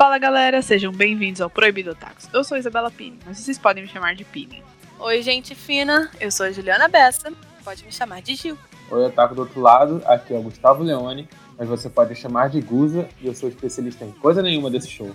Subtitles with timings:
[0.00, 2.26] Fala galera, sejam bem-vindos ao Proibido Otakus.
[2.32, 4.64] Eu sou Isabela Pini, mas vocês podem me chamar de Pini.
[4.98, 7.30] Oi, gente fina, eu sou a Juliana Bessa,
[7.62, 8.56] pode me chamar de Gil.
[8.90, 11.28] Oi, Otaku do outro lado, aqui é o Gustavo Leone,
[11.58, 14.88] mas você pode me chamar de Guza e eu sou especialista em coisa nenhuma desse
[14.88, 15.14] show.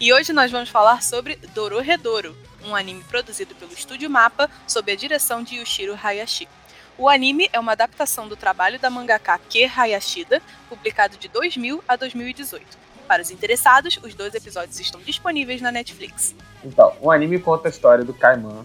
[0.00, 4.96] E hoje nós vamos falar sobre Dororedoro, um anime produzido pelo Estúdio Mapa sob a
[4.96, 6.48] direção de Yushiro Hayashi.
[6.96, 11.96] O anime é uma adaptação do trabalho da mangaka Ke Hayashida, publicado de 2000 a
[11.96, 12.81] 2018.
[13.06, 16.34] Para os interessados, os dois episódios estão disponíveis na Netflix.
[16.64, 18.64] Então, o anime conta a história do Kaiman,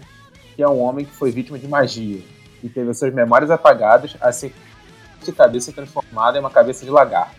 [0.54, 2.22] que é um homem que foi vítima de magia
[2.62, 4.52] e teve suas memórias apagadas, assim
[5.22, 7.34] de cabeça transformada em uma cabeça de lagarto.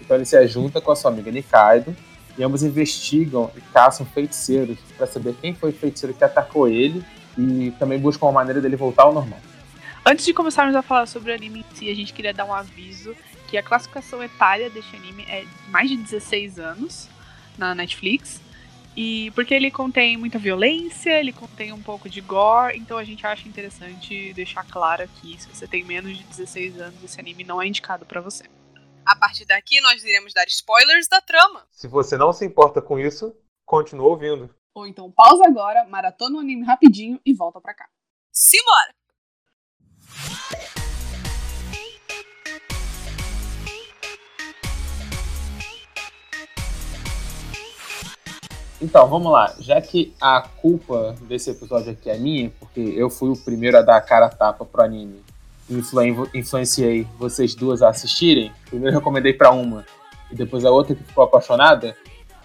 [0.00, 1.94] Então ele se ajunta com a sua amiga Nikaido
[2.36, 7.04] e ambos investigam e caçam feiticeiros para saber quem foi o feiticeiro que atacou ele
[7.36, 9.38] e também buscam uma maneira dele voltar ao normal.
[10.04, 12.54] Antes de começarmos a falar sobre o anime em si, a gente queria dar um
[12.54, 13.14] aviso
[13.48, 17.08] que a classificação etária deste anime é mais de 16 anos
[17.56, 18.40] na Netflix.
[18.96, 23.24] E porque ele contém muita violência, ele contém um pouco de gore, então a gente
[23.26, 27.62] acha interessante deixar claro aqui, se você tem menos de 16 anos, esse anime não
[27.62, 28.44] é indicado para você.
[29.06, 31.64] A partir daqui nós iremos dar spoilers da trama.
[31.70, 34.52] Se você não se importa com isso, continua ouvindo.
[34.74, 37.88] Ou então pausa agora, maratona o anime rapidinho e volta pra cá.
[38.32, 38.92] Simbora!
[48.80, 49.54] Então, vamos lá.
[49.58, 53.82] Já que a culpa desse episódio aqui é minha, porque eu fui o primeiro a
[53.82, 55.22] dar a cara a tapa pro anime
[55.70, 59.84] influen influenciei vocês duas a assistirem, primeiro eu recomendei para uma
[60.30, 61.96] e depois a outra que ficou apaixonada,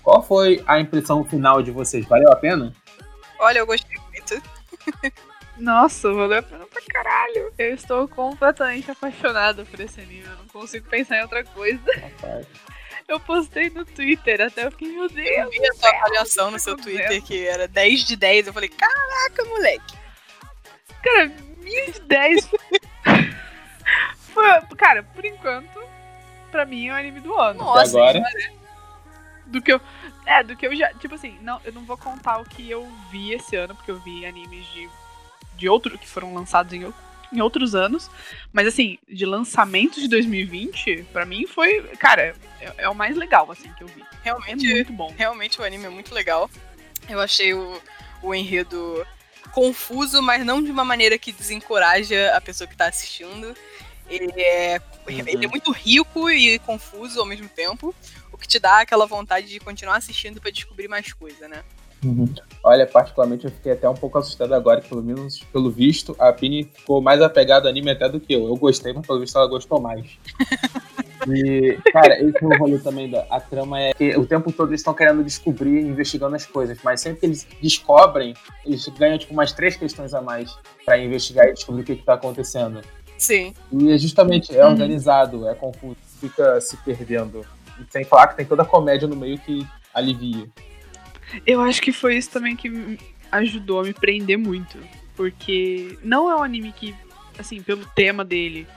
[0.02, 2.06] qual foi a impressão final de vocês?
[2.06, 2.74] Valeu a pena?
[3.40, 4.42] Olha, eu gostei muito.
[5.58, 7.54] Nossa, valeu a pena pra caralho.
[7.58, 10.24] Eu estou completamente apaixonada por esse anime.
[10.24, 11.80] Eu não consigo pensar em outra coisa.
[12.02, 12.48] Rapaz.
[13.08, 15.30] Eu postei no Twitter, até eu fiquei, meu Deus.
[15.30, 18.48] Eu vi a sua avaliação no seu Twitter, que era 10 de 10.
[18.48, 19.98] Eu falei, caraca, moleque.
[21.04, 22.50] Cara, 10 de 10.
[24.78, 25.80] cara, por enquanto,
[26.52, 27.60] pra mim é o anime do ano.
[27.60, 28.24] Nossa, agora.
[29.46, 29.82] Do que eu.
[30.26, 30.94] É, do que eu já.
[30.94, 34.00] Tipo assim, não, eu não vou contar o que eu vi esse ano, porque eu
[34.00, 34.90] vi animes de,
[35.56, 36.86] de outro que foram lançados em
[37.34, 38.10] em outros anos.
[38.52, 43.52] Mas assim, de lançamento de 2020, para mim foi, cara, é, é, o mais legal
[43.52, 44.04] assim que eu vi.
[44.22, 45.14] Realmente é muito bom.
[45.18, 46.50] Realmente o anime é muito legal.
[47.10, 47.82] Eu achei o,
[48.22, 49.06] o enredo
[49.52, 53.56] confuso, mas não de uma maneira que desencoraja a pessoa que tá assistindo.
[54.10, 55.28] Ele é, uhum.
[55.28, 57.96] ele é muito rico e confuso ao mesmo tempo,
[58.32, 61.64] o que te dá aquela vontade de continuar assistindo para descobrir mais coisa, né?
[62.04, 62.28] Uhum.
[62.64, 66.32] Olha, particularmente eu fiquei até um pouco assustado agora, que pelo menos pelo visto, a
[66.32, 68.48] Pini ficou mais apegada ao anime até do que eu.
[68.48, 70.06] Eu gostei, mas pelo visto ela gostou mais.
[71.28, 74.70] E, cara, esse é o rolê também da a trama é que o tempo todo
[74.70, 78.34] eles estão querendo descobrir, investigando as coisas, mas sempre que eles descobrem,
[78.66, 80.54] eles ganham tipo umas três questões a mais
[80.86, 82.82] para investigar e descobrir o que, que tá acontecendo.
[83.18, 83.54] Sim.
[83.72, 84.72] E é justamente é uhum.
[84.72, 87.46] organizado, é confuso, fica se perdendo.
[87.80, 90.48] E sem falar que tem toda a comédia no meio que alivia.
[91.46, 92.98] Eu acho que foi isso também que
[93.32, 94.78] ajudou a me prender muito.
[95.16, 96.96] Porque não é um anime que,
[97.38, 98.68] assim, pelo tema dele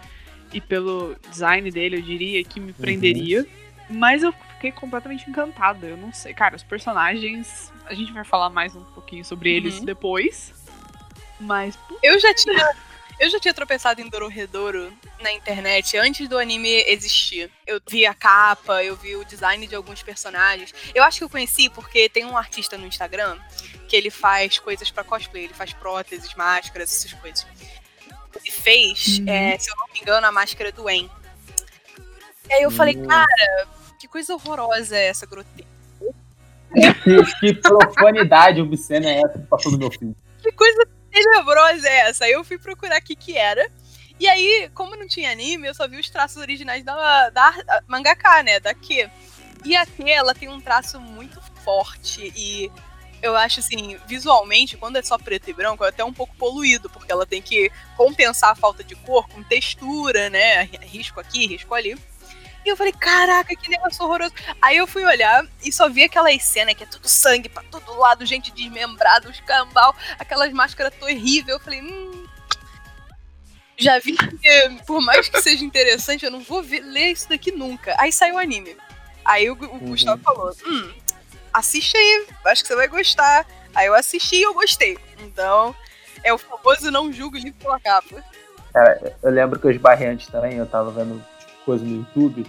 [0.53, 3.41] e pelo design dele, eu diria, que me prenderia.
[3.41, 3.47] Uhum.
[3.99, 5.87] Mas eu fiquei completamente encantada.
[5.87, 6.35] Eu não sei.
[6.35, 7.73] Cara, os personagens.
[7.87, 9.57] A gente vai falar mais um pouquinho sobre uhum.
[9.57, 10.53] eles depois.
[11.41, 11.79] Mas.
[12.03, 12.75] Eu já tinha
[13.19, 17.51] eu já tinha tropeçado em Dororedoro na internet antes do anime existir.
[17.67, 20.75] Eu vi a capa, eu vi o design de alguns personagens.
[20.95, 23.39] Eu acho que eu conheci porque tem um artista no Instagram
[23.89, 27.47] que ele faz coisas para cosplay, ele faz próteses, máscaras, essas coisas.
[28.35, 29.29] Ele fez, uhum.
[29.29, 31.09] é, se eu não me engano, a máscara do En.
[32.49, 32.77] E aí eu uhum.
[32.77, 33.69] falei, cara,
[33.99, 35.77] que coisa horrorosa é essa grotesca.
[37.41, 40.15] que profanidade obscena é essa que passou do meu filho?
[40.43, 40.87] Que coisa
[41.23, 42.25] tenebrosa é essa?
[42.25, 43.71] Aí eu fui procurar o que que era.
[44.19, 48.43] E aí, como não tinha anime, eu só vi os traços originais da, da mangaka,
[48.43, 48.61] né?
[48.61, 49.11] Da Q.
[49.65, 52.71] E a Q, ela tem um traço muito forte e
[53.23, 56.89] eu acho assim, visualmente, quando é só preto e branco, é até um pouco poluído,
[56.89, 60.65] porque ela tem que compensar a falta de cor com textura, né?
[60.83, 61.97] Risco aqui, risco ali.
[62.67, 64.35] E eu falei, caraca, que negócio horroroso.
[64.61, 67.97] Aí eu fui olhar e só vi aquelas cenas que é tudo sangue pra todo
[67.97, 71.57] lado, gente desmembrada, os cambal, aquelas máscaras terríveis.
[71.57, 72.27] Eu falei, hum.
[73.79, 77.53] Já vi que, por mais que seja interessante, eu não vou ver, ler isso daqui
[77.53, 77.95] nunca.
[78.01, 78.77] Aí saiu o anime.
[79.25, 79.79] Aí o, o uhum.
[79.91, 80.93] Gustavo falou, hum,
[81.53, 83.47] assiste aí, acho que você vai gostar.
[83.77, 84.99] Aí eu assisti e eu gostei.
[85.21, 85.73] Então,
[86.25, 88.25] é o famoso não julgo livro pela capa.
[88.73, 91.23] Cara, eu lembro que eu esbarrei antes também, eu tava vendo
[91.67, 92.47] coisa no YouTube.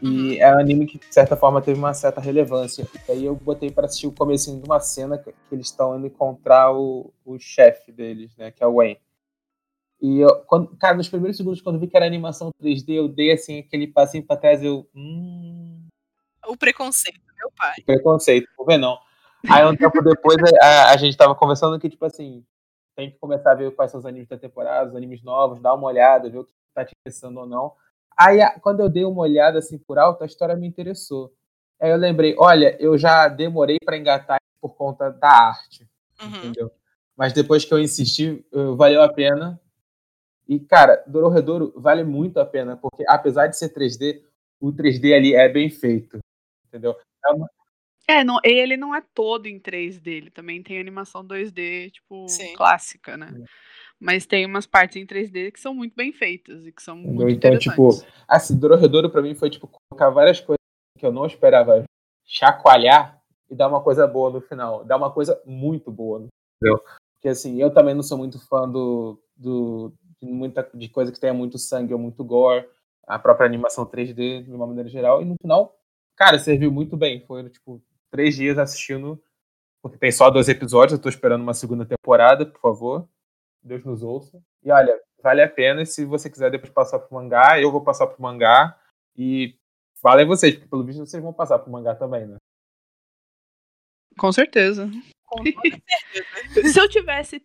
[0.00, 0.32] E Uhum.
[0.42, 2.86] é um anime que, de certa forma, teve uma certa relevância.
[3.08, 6.06] E aí eu botei pra assistir o comecinho de uma cena que, eles estão indo
[6.06, 8.50] encontrar o, o chefe deles, né?
[8.50, 9.00] Que é o Wayne.
[10.00, 13.32] E eu, quando, cara, nos primeiros segundos, quando vi que era animação 3D, eu dei
[13.32, 14.86] assim aquele passinho pra trás, eu.
[14.94, 15.86] Hum,
[16.46, 17.74] O preconceito, meu pai.
[17.84, 18.98] preconceito, por ver não.
[19.48, 22.44] Aí um tempo depois a, a gente tava conversando que, tipo assim,
[22.96, 25.74] tem que começar a ver quais são os animes da temporada, os animes novos, dar
[25.74, 27.72] uma olhada, ver o que tá te interessando ou não.
[28.16, 31.32] Aí quando eu dei uma olhada assim por alto, a história me interessou.
[31.80, 35.88] Aí eu lembrei, olha, eu já demorei pra engatar por conta da arte,
[36.22, 36.28] Uhum.
[36.36, 36.70] entendeu?
[37.16, 38.44] Mas depois que eu insisti,
[38.76, 39.60] valeu a pena.
[40.48, 44.22] E, cara, Dororedoro vale muito a pena, porque apesar de ser 3D,
[44.60, 46.18] o 3D ali é bem feito,
[46.68, 46.94] entendeu?
[47.26, 47.48] É uma-
[48.06, 52.52] É, não, ele não é todo em 3D, ele também tem animação 2D, tipo, Sim.
[52.54, 53.28] clássica, né?
[53.32, 53.44] Sim.
[54.04, 57.26] Mas tem umas partes em 3D que são muito bem feitas e que são muito
[57.26, 58.06] Então, tipo, interessantes.
[58.28, 60.58] Assim, Dororedoro pra mim foi tipo colocar várias coisas
[60.98, 61.84] que eu não esperava
[62.26, 63.18] chacoalhar
[63.48, 64.84] e dar uma coisa boa no final.
[64.84, 66.84] Dar uma coisa muito boa, entendeu?
[67.14, 71.18] Porque assim, eu também não sou muito fã do, do de muita de coisa que
[71.18, 72.68] tenha muito sangue ou muito gore,
[73.06, 75.78] a própria animação 3D de uma maneira geral e no final,
[76.14, 77.24] cara, serviu muito bem.
[77.24, 79.18] Foi tipo três dias assistindo
[79.82, 83.08] porque tem só dois episódios, eu tô esperando uma segunda temporada, por favor.
[83.64, 84.40] Deus nos ouça.
[84.62, 85.82] E olha, vale a pena.
[85.82, 88.78] E se você quiser depois passar pro mangá, eu vou passar pro mangá.
[89.16, 89.56] E
[90.02, 92.36] valem vocês, porque pelo visto vocês vão passar pro mangá também, né?
[94.18, 94.88] Com certeza.
[95.24, 95.82] Com certeza.
[96.72, 97.44] se eu tivesse.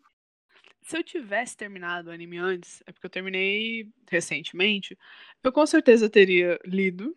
[0.81, 4.97] Se eu tivesse terminado o anime antes, é porque eu terminei recentemente,
[5.43, 7.15] eu com certeza teria lido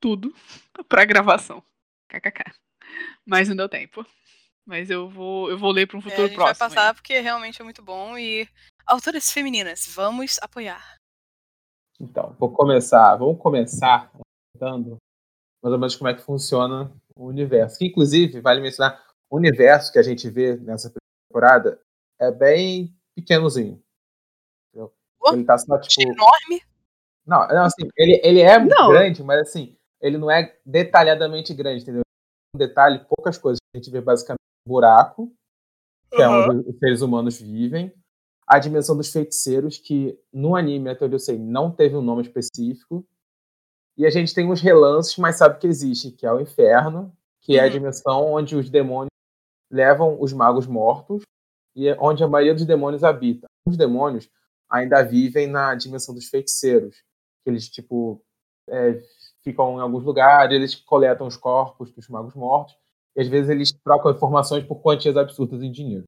[0.00, 0.34] tudo
[0.88, 1.62] pra gravação.
[2.08, 2.52] KKK.
[3.24, 4.04] Mas não deu tempo.
[4.66, 6.58] Mas eu vou, eu vou ler pra um É, futuro a gente próximo.
[6.58, 6.94] vai passar aí.
[6.94, 8.48] porque realmente é muito bom e
[8.84, 10.96] autoras femininas, vamos apoiar.
[12.00, 13.16] Então, vou começar.
[13.16, 14.10] Vamos começar
[14.52, 14.96] contando
[15.62, 17.78] mais ou menos como é que funciona o universo.
[17.78, 20.92] Que, inclusive, vale mencionar, o universo que a gente vê nessa
[21.30, 21.80] temporada
[22.20, 23.82] é bem pequenozinho.
[24.68, 24.92] entendeu?
[25.20, 26.02] Oh, Ele tá só, tipo.
[26.02, 26.62] Enorme.
[27.26, 28.88] Não, não assim, ele, ele é Não.
[28.90, 32.02] grande, mas assim, ele não é detalhadamente grande, entendeu?
[32.54, 33.58] Um detalhe, poucas coisas.
[33.74, 34.35] A gente vê basicamente
[34.66, 35.32] buraco,
[36.12, 36.48] que é Uhum.
[36.48, 37.92] onde os seres humanos vivem.
[38.46, 42.22] A dimensão dos feiticeiros, que no anime, até onde eu sei, não teve um nome
[42.22, 43.04] específico.
[43.96, 47.56] E a gente tem os relances, mas sabe que existe, que é o inferno, que
[47.56, 47.70] é a Uhum.
[47.70, 49.10] dimensão onde os demônios
[49.70, 51.22] levam os magos mortos
[51.74, 53.46] e é onde a maioria dos demônios habita.
[53.66, 54.28] Os demônios
[54.70, 56.96] ainda vivem na dimensão dos feiticeiros,
[57.42, 58.22] que eles tipo
[58.68, 59.00] é,
[59.42, 62.76] ficam em alguns lugares, eles coletam os corpos dos magos mortos
[63.16, 66.04] e às vezes eles trocam informações por quantias absurdas em dinheiro.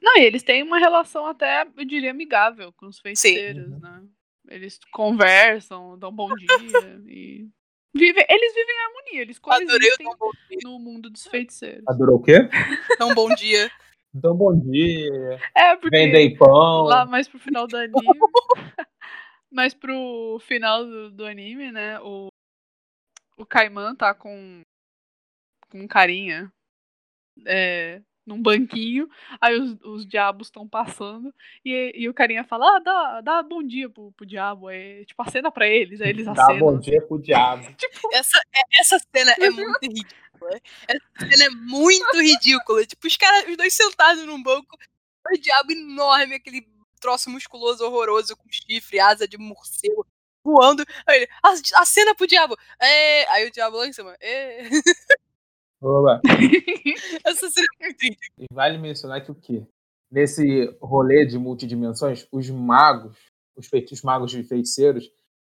[0.00, 3.78] Não, e eles têm uma relação até, eu diria, amigável com os feiticeiros, Uhum.
[3.78, 4.02] né?
[4.48, 6.48] Eles conversam, dão bom dia
[7.06, 7.48] e.
[7.94, 10.06] Vivem, eles vivem em harmonia, eles coexistem
[10.64, 11.84] no mundo dos feiticeiros.
[11.86, 12.48] Adorou o quê?
[12.98, 13.70] Tão bom dia.
[14.14, 15.40] Então, bom dia.
[15.56, 16.82] É, porque Vendem pão.
[16.82, 17.94] lá mais pro final do anime.
[19.50, 21.98] mais pro final do, do anime, né?
[22.00, 22.28] O,
[23.38, 24.60] o Kaiman tá com,
[25.72, 26.52] com um carinha
[27.46, 29.08] é, num banquinho.
[29.40, 31.34] Aí os, os diabos estão passando.
[31.64, 34.68] E, e o carinha fala: Ah, dá, dá bom dia pro, pro diabo.
[34.70, 36.00] É, tipo, acena pra eles.
[36.00, 36.58] Aí eles Dá acenam.
[36.58, 37.64] bom dia pro diabo.
[38.12, 40.60] Essa, é- essa cena é muito ridícula.
[40.88, 42.84] Essa cena é muito ridícula.
[42.86, 44.76] Tipo, os caras, os dois sentados num banco,
[45.32, 46.66] o diabo enorme, aquele
[47.00, 50.06] troço musculoso horroroso com chifre, asa de morcego,
[50.44, 50.84] voando.
[51.06, 52.56] Aí ele, "A- acena pro diabo.
[52.80, 53.28] É...
[53.30, 54.16] Aí o diabo lá em cima.
[54.20, 54.62] É...
[55.82, 56.20] Oba.
[56.24, 58.16] É muito ridícula.
[58.38, 59.66] E vale mencionar que o quê?
[60.10, 63.16] Nesse rolê de multidimensões, os magos,
[63.56, 65.10] os, feiti- os magos de feiticeiros,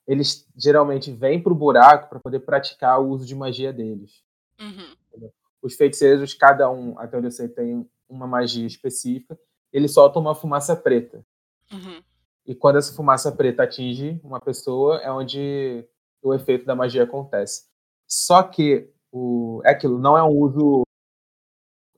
[0.05, 4.21] eles geralmente vêm pro buraco para poder praticar o uso de magia deles.
[4.59, 5.29] Uhum.
[5.61, 9.39] Os feiticeiros, cada um, até onde eu sei, tem uma magia específica,
[9.71, 11.25] eles soltam uma fumaça preta.
[11.71, 12.01] Uhum.
[12.45, 15.85] E quando essa fumaça preta atinge uma pessoa, é onde
[16.21, 17.65] o efeito da magia acontece.
[18.07, 20.83] Só que o, é aquilo, não é um uso.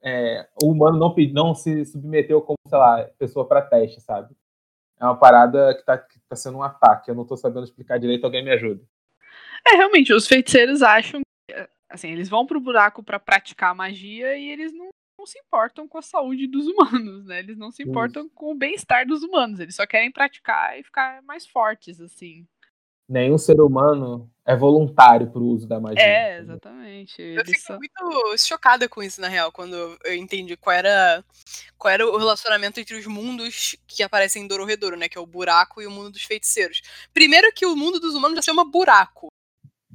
[0.04, 4.36] é, o humano não, não se submeteu como, sei lá, pessoa para teste, sabe?
[5.00, 7.10] É uma parada que tá, que tá sendo um ataque.
[7.10, 8.84] Eu não tô sabendo explicar direito, alguém me ajuda.
[9.68, 14.50] É, realmente, os feiticeiros acham que, assim, eles vão pro buraco pra praticar magia e
[14.50, 17.40] eles não, não se importam com a saúde dos humanos, né?
[17.40, 17.90] Eles não se Isso.
[17.90, 22.46] importam com o bem-estar dos humanos, eles só querem praticar e ficar mais fortes, assim.
[23.10, 26.02] Nenhum ser humano é voluntário pro uso da magia.
[26.04, 27.22] É, exatamente.
[27.22, 31.26] Eu fiquei só- muito chocada com isso, na real, quando eu entendi qual era,
[31.78, 35.10] qual era o relacionamento entre os mundos que aparecem em Dororedoro, né?
[35.10, 36.82] Que é o buraco e o mundo dos feiticeiros.
[37.14, 39.28] Primeiro que o mundo dos humanos já se chama buraco.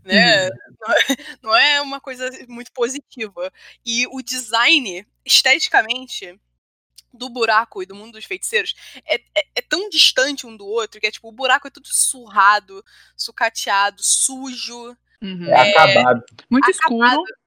[0.05, 0.51] né?
[1.43, 3.51] Não é uma coisa muito positiva.
[3.87, 6.39] E o design, esteticamente,
[7.15, 8.75] do buraco e do mundo dos feiticeiros
[9.07, 11.89] é, é, é, tão distante um do outro que é tipo, o buraco é tudo
[11.89, 12.85] surrado,
[13.17, 14.97] sucateado, sujo.
[15.23, 15.47] Uhum.
[15.47, 16.25] É, acabado.
[16.51, 17.39] Muito acabado, escuro.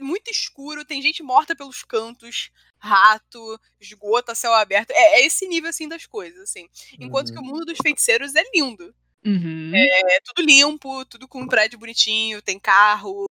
[0.00, 4.90] Muito escuro, tem gente morta pelos cantos, rato, esgoto céu aberto.
[4.90, 6.68] É, é esse nível assim das coisas, assim.
[6.98, 7.34] Enquanto uhum.
[7.34, 8.94] que o mundo dos feiticeiros é lindo.
[9.24, 9.70] Uhum.
[9.74, 13.26] É tudo limpo, tudo com um prédio bonitinho, tem carro,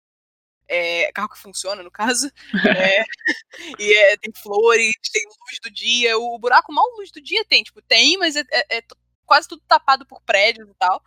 [0.70, 2.32] é, carro que funciona, no caso.
[2.54, 3.04] É,
[3.80, 6.18] e é, tem flores, tem luz do dia.
[6.18, 8.84] O, buraco mal luz do dia tem, tipo, tem, mas é, é, é
[9.26, 11.04] quase tudo tapado por prédios e tal.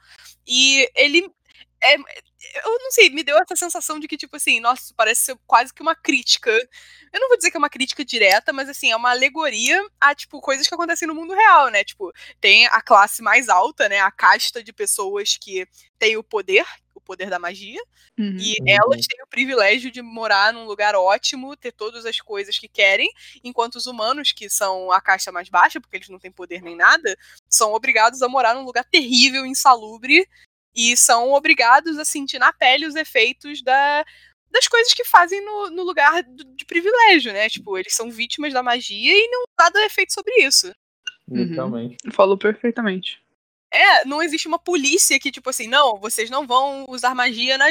[0.46, 1.30] E ele.
[1.84, 5.22] É, eu não sei, me deu essa sensação de que, tipo assim, nossa, isso parece
[5.22, 6.50] ser quase que uma crítica.
[7.12, 10.14] Eu não vou dizer que é uma crítica direta, mas assim, é uma alegoria a,
[10.14, 11.84] tipo, coisas que acontecem no mundo real, né?
[11.84, 14.00] Tipo, tem a classe mais alta, né?
[14.00, 15.66] A casta de pessoas que
[15.98, 16.66] tem o poder,
[17.02, 17.80] poder da magia.
[18.18, 18.36] Uhum.
[18.38, 22.68] E elas têm o privilégio de morar num lugar ótimo, ter todas as coisas que
[22.68, 23.10] querem,
[23.42, 26.76] enquanto os humanos, que são a caixa mais baixa, porque eles não têm poder nem
[26.76, 27.16] nada,
[27.48, 30.26] são obrigados a morar num lugar terrível, insalubre,
[30.74, 34.04] e são obrigados a sentir na pele os efeitos da,
[34.50, 37.48] das coisas que fazem no, no lugar de privilégio, né?
[37.48, 40.72] Tipo, eles são vítimas da magia e não nada efeito sobre isso.
[41.28, 41.96] Literalmente.
[42.04, 42.12] Uhum.
[42.12, 43.21] Falou perfeitamente.
[43.72, 47.68] É, não existe uma polícia que, tipo assim, não, vocês não vão usar magia na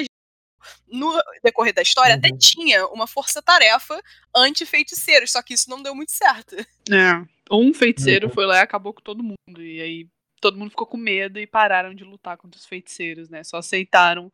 [0.88, 1.12] no
[1.44, 2.20] decorrer da história, uhum.
[2.20, 4.00] até tinha uma força-tarefa
[4.36, 6.56] anti-feiticeiros, só que isso não deu muito certo.
[6.92, 7.26] É.
[7.50, 8.34] Um feiticeiro uhum.
[8.34, 9.62] foi lá e acabou com todo mundo.
[9.62, 10.08] E aí
[10.40, 13.44] todo mundo ficou com medo e pararam de lutar contra os feiticeiros, né?
[13.44, 14.32] Só aceitaram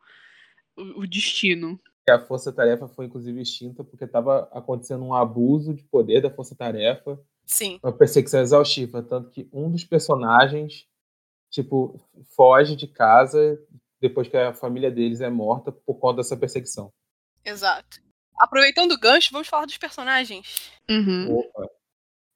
[0.76, 1.78] o, o destino.
[2.08, 7.20] A força-tarefa foi inclusive extinta porque estava acontecendo um abuso de poder da força-tarefa.
[7.44, 7.78] Sim.
[7.82, 9.02] Uma perseguição exaustiva.
[9.02, 10.86] Tanto que um dos personagens
[11.50, 12.00] tipo,
[12.36, 13.58] foge de casa
[14.00, 16.92] depois que a família deles é morta por conta dessa perseguição.
[17.44, 18.00] Exato.
[18.38, 20.70] Aproveitando o gancho, vamos falar dos personagens.
[20.88, 21.38] Uhum.
[21.38, 21.68] Opa.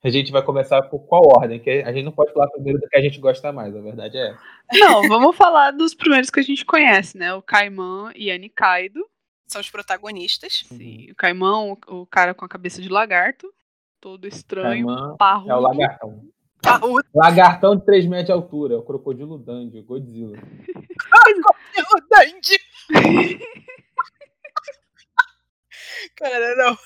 [0.05, 1.61] A gente vai começar por qual ordem?
[1.61, 4.19] Que a gente não pode falar primeiro do que a gente gosta mais, a verdade
[4.19, 4.37] é
[4.73, 7.33] Não, vamos falar dos primeiros que a gente conhece, né?
[7.35, 9.01] O Caimã e a Nikaido.
[9.47, 10.65] São os protagonistas.
[10.67, 11.09] Sim.
[11.13, 13.53] O Caimã, o cara com a cabeça de lagarto.
[14.01, 15.53] Todo estranho, parrudo.
[15.53, 16.25] É o lagartão.
[16.81, 17.05] Parrudo.
[17.15, 20.39] Lagartão de 3 metros de altura, o crocodilo Dandy, Godzilla.
[20.39, 22.59] crocodilo Dandy!
[26.17, 26.79] Cara, não.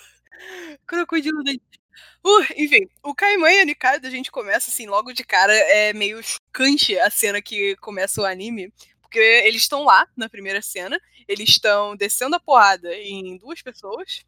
[0.87, 1.61] Crocodilo Dandy.
[2.25, 5.93] Uh, enfim, o Caimã e a Nikaido, a gente começa assim, logo de cara, é
[5.93, 8.73] meio chocante a cena que começa o anime.
[9.01, 14.25] Porque eles estão lá na primeira cena, eles estão descendo a porrada em duas pessoas.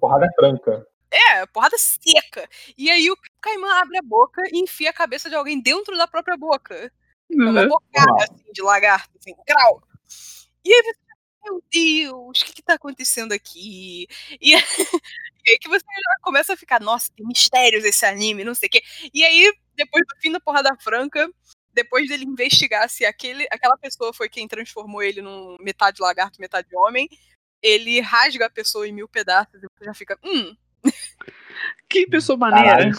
[0.00, 0.86] Porrada franca.
[1.10, 2.48] É, porrada seca.
[2.76, 6.06] E aí o Caimã abre a boca e enfia a cabeça de alguém dentro da
[6.06, 6.92] própria boca.
[7.30, 7.50] Uhum.
[7.50, 9.82] Uma bocada, assim, de lagarto, assim, grau.
[10.64, 11.06] E aí você
[11.46, 14.08] meu Deus, o que, que tá acontecendo aqui?
[14.40, 14.54] E,
[15.46, 18.66] e aí que você já começa a ficar, nossa, tem mistérios esse anime, não sei
[18.68, 18.82] o quê.
[19.14, 21.30] E aí, depois do fim da porrada franca,
[21.72, 26.68] depois dele investigar se aquele, aquela pessoa foi quem transformou ele num metade lagarto, metade
[26.74, 27.08] homem,
[27.62, 30.56] ele rasga a pessoa em mil pedaços e você já fica, hum,
[31.88, 32.90] que pessoa maneira.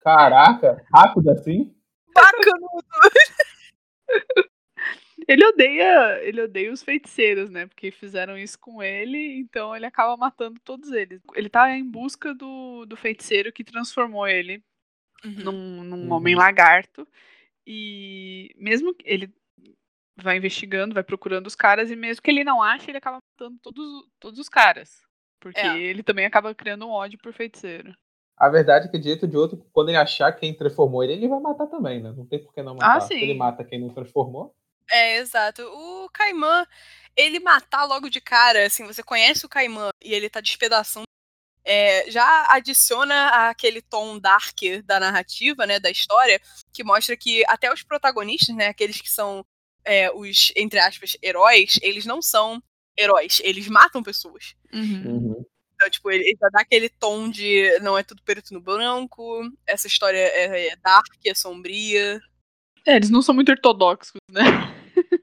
[0.00, 1.74] Caraca, rápido assim?
[2.14, 2.84] Bacanudo!
[5.26, 7.66] Ele odeia, ele odeia os feiticeiros, né?
[7.66, 11.22] Porque fizeram isso com ele, então ele acaba matando todos eles.
[11.34, 14.62] Ele tá em busca do, do feiticeiro que transformou ele
[15.24, 15.44] uhum.
[15.44, 16.12] num, num uhum.
[16.12, 17.08] homem lagarto.
[17.66, 19.32] E mesmo que ele
[20.16, 23.58] vai investigando, vai procurando os caras, e mesmo que ele não ache, ele acaba matando
[23.62, 25.02] todos, todos os caras.
[25.40, 25.78] Porque é.
[25.78, 27.94] ele também acaba criando um ódio por feiticeiro.
[28.36, 31.28] A verdade é que, de jeito de outro, quando ele achar quem transformou ele, ele
[31.28, 32.12] vai matar também, né?
[32.16, 32.96] Não tem por que não matar.
[32.96, 33.14] Ah, sim.
[33.14, 34.54] ele mata quem não transformou.
[34.90, 35.62] É, exato.
[35.62, 36.66] O Caimã,
[37.16, 41.06] ele matar logo de cara, assim, você conhece o Caimã e ele tá despedaçando.
[41.66, 46.38] É, já adiciona aquele tom dark da narrativa, né, da história,
[46.72, 49.46] que mostra que até os protagonistas, né, aqueles que são
[49.84, 52.62] é, os, entre aspas, heróis, eles não são
[52.96, 54.54] heróis, eles matam pessoas.
[54.72, 55.02] Uhum.
[55.06, 55.44] Uhum.
[55.74, 59.86] Então, tipo, ele já dá aquele tom de não é tudo preto no branco, essa
[59.86, 62.20] história é, é dark, é sombria.
[62.86, 64.42] É, eles não são muito ortodoxos, né?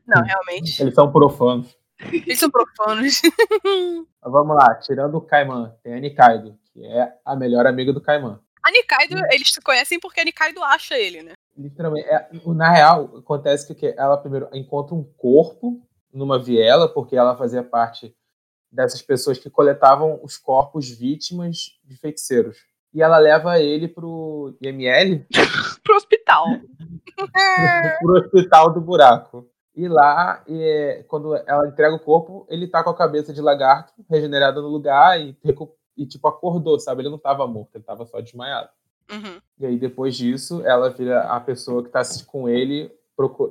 [0.05, 0.81] Não, realmente.
[0.81, 1.75] Eles são profanos.
[2.11, 3.21] Eles são profanos.
[4.21, 8.01] Mas vamos lá, tirando o Kaiman, tem a Nikaido, que é a melhor amiga do
[8.01, 8.39] Kaiman.
[8.63, 9.27] A Nikaido, hum.
[9.31, 11.33] eles se conhecem porque a Nikaido acha ele, né?
[11.57, 12.07] Literalmente.
[12.07, 15.81] É, na real, acontece que ela primeiro encontra um corpo
[16.13, 18.15] numa viela, porque ela fazia parte
[18.71, 22.57] dessas pessoas que coletavam os corpos vítimas de feiticeiros.
[22.93, 25.25] E ela leva ele pro IML?
[25.83, 26.45] pro hospital.
[27.99, 29.47] pro hospital do buraco.
[29.75, 33.93] E lá, e, quando ela entrega o corpo, ele tá com a cabeça de lagarto
[34.09, 35.37] regenerada no lugar e,
[35.97, 37.01] e tipo, acordou, sabe?
[37.01, 38.69] Ele não tava morto, ele tava só desmaiado.
[39.09, 39.41] Uhum.
[39.59, 42.91] E aí, depois disso, ela vira a pessoa que tá com ele,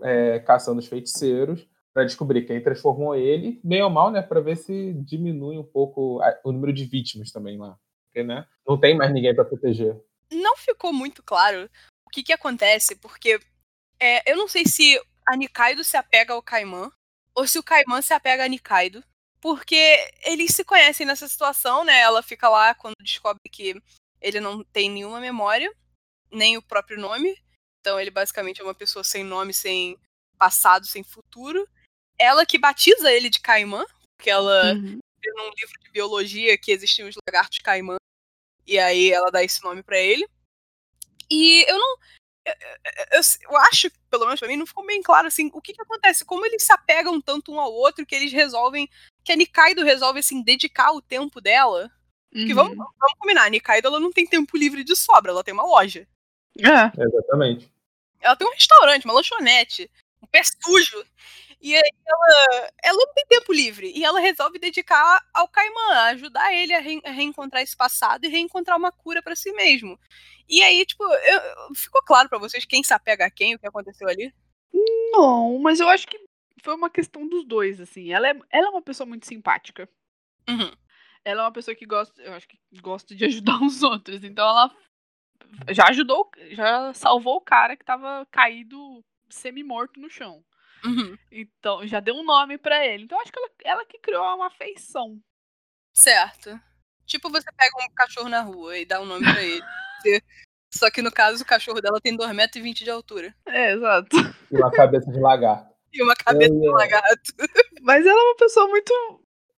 [0.02, 4.22] é, caçando os feiticeiros, para descobrir quem transformou ele, bem ou mal, né?
[4.22, 7.78] Para ver se diminui um pouco a, o número de vítimas também lá.
[8.06, 8.46] Porque, né?
[8.66, 9.96] Não tem mais ninguém para proteger.
[10.32, 11.68] Não ficou muito claro
[12.06, 13.40] o que que acontece, porque
[13.98, 16.90] é, eu não sei se a Nikaido se apega ao Kaiman,
[17.34, 19.02] ou se o Kaiman se apega a Nikaido.
[19.40, 21.98] Porque eles se conhecem nessa situação, né?
[22.00, 23.80] Ela fica lá quando descobre que
[24.20, 25.72] ele não tem nenhuma memória,
[26.30, 27.34] nem o próprio nome.
[27.80, 29.96] Então ele basicamente é uma pessoa sem nome, sem
[30.38, 31.66] passado, sem futuro.
[32.20, 33.84] Ela que batiza ele de Caimã,
[34.16, 34.98] porque ela uhum.
[35.22, 37.96] viu num livro de biologia que existiam os lagartos Caimã.
[38.66, 40.28] E aí ela dá esse nome para ele.
[41.30, 41.96] E eu não.
[42.44, 42.54] Eu,
[43.12, 45.82] eu, eu, acho, pelo menos pra mim, não ficou bem claro assim, o que, que
[45.82, 48.88] acontece, como eles se apegam tanto um ao outro que eles resolvem.
[49.24, 51.90] Que a Nikaido resolve assim, dedicar o tempo dela.
[52.34, 52.46] Uhum.
[52.46, 55.54] Que vamos, vamos combinar, a Nikaido ela não tem tempo livre de sobra, ela tem
[55.54, 56.06] uma loja.
[56.58, 57.02] É.
[57.02, 57.72] Exatamente.
[58.20, 59.90] Ela tem um restaurante, uma lanchonete,
[60.22, 61.04] um pé sujo.
[61.60, 63.92] E aí ela, ela não tem tempo livre.
[63.94, 68.28] E ela resolve dedicar ao Caimã, ajudar ele a, re, a, reencontrar esse passado e
[68.28, 69.98] reencontrar uma cura para si mesmo.
[70.48, 73.66] E aí, tipo, eu, ficou claro para vocês quem se apega a quem, o que
[73.66, 74.32] aconteceu ali?
[75.12, 76.18] Não, mas eu acho que
[76.62, 78.10] foi uma questão dos dois, assim.
[78.10, 79.88] Ela é, ela é uma pessoa muito simpática.
[80.48, 80.72] Uhum.
[81.24, 84.24] Ela é uma pessoa que gosta, eu acho que gosta de ajudar os outros.
[84.24, 84.74] Então ela
[85.70, 90.42] já ajudou, já salvou o cara que tava caído semi-morto no chão.
[90.84, 91.16] Uhum.
[91.30, 93.04] Então, já deu um nome para ele.
[93.04, 95.20] Então, acho que ela, ela que criou uma afeição.
[95.92, 96.58] Certo.
[97.06, 99.62] Tipo, você pega um cachorro na rua e dá um nome para ele.
[100.72, 103.34] Só que no caso, o cachorro dela tem 2,20m de altura.
[103.46, 104.16] É, exato.
[104.50, 105.70] E uma cabeça de lagarto.
[105.92, 107.32] E uma cabeça de lagarto.
[107.82, 108.94] Mas ela é uma pessoa muito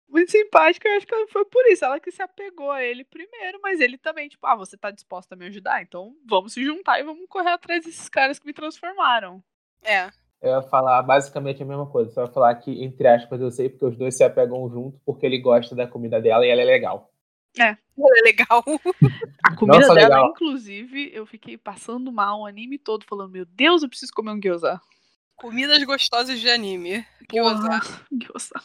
[0.09, 1.83] muito simpática, eu acho que foi por isso.
[1.83, 5.33] Ela que se apegou a ele primeiro, mas ele também, tipo, ah, você tá disposta
[5.33, 5.81] a me ajudar?
[5.81, 9.43] Então vamos se juntar e vamos correr atrás desses caras que me transformaram.
[9.81, 10.11] É.
[10.43, 12.11] Eu ia falar basicamente a mesma coisa.
[12.11, 15.39] Só falar que, entre aspas, eu sei porque os dois se apegam junto porque ele
[15.39, 17.09] gosta da comida dela e ela é legal.
[17.57, 17.77] É.
[17.95, 18.63] Ela é legal.
[19.43, 20.29] A comida Nossa, dela, legal.
[20.31, 24.39] inclusive, eu fiquei passando mal o anime todo, falando: Meu Deus, eu preciso comer um
[24.39, 24.81] gyoza.
[25.35, 27.05] Comidas gostosas de anime.
[27.31, 27.79] Gyoza.
[28.11, 28.55] Gyoza.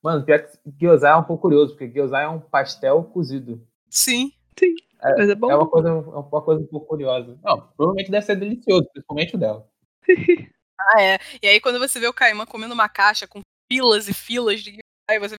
[0.00, 3.60] Mano, pior que gyoza é um pouco curioso, porque gyoza é um pastel cozido.
[3.90, 4.32] Sim.
[4.56, 4.76] Sim.
[5.02, 5.50] É, mas é bom.
[5.50, 7.36] É uma, coisa, é uma coisa um pouco curiosa.
[7.42, 9.68] Não, provavelmente deve ser delicioso, principalmente o dela.
[10.94, 11.18] ah, é.
[11.42, 14.78] E aí quando você vê o Caimã comendo uma caixa com filas e filas de
[15.10, 15.34] aí você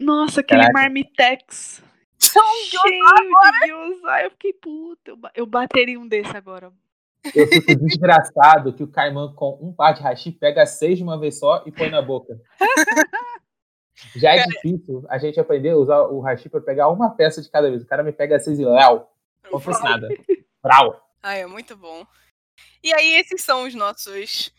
[0.00, 0.78] Nossa, aquele Caraca.
[0.78, 1.82] marmitex.
[2.20, 4.22] Cheio de gyoza.
[4.22, 6.72] Eu fiquei puta, eu bateria um desse agora.
[7.34, 11.18] Eu fico desgraçado que o Caimã com um par de hashi pega seis de uma
[11.18, 12.40] vez só e põe na boca.
[14.14, 17.50] Já é difícil a gente aprender a usar o hashi para pegar uma peça de
[17.50, 17.82] cada vez.
[17.82, 19.08] O cara me pega seis e léu.
[19.50, 20.08] Não fosse nada.
[20.62, 21.04] Brau.
[21.22, 22.06] Ah, é muito bom.
[22.82, 24.52] E aí, esses são os nossos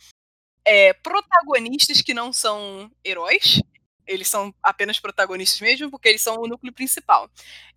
[0.65, 3.61] é, protagonistas que não são heróis.
[4.05, 7.29] Eles são apenas protagonistas mesmo, porque eles são o núcleo principal.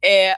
[0.02, 0.32] É,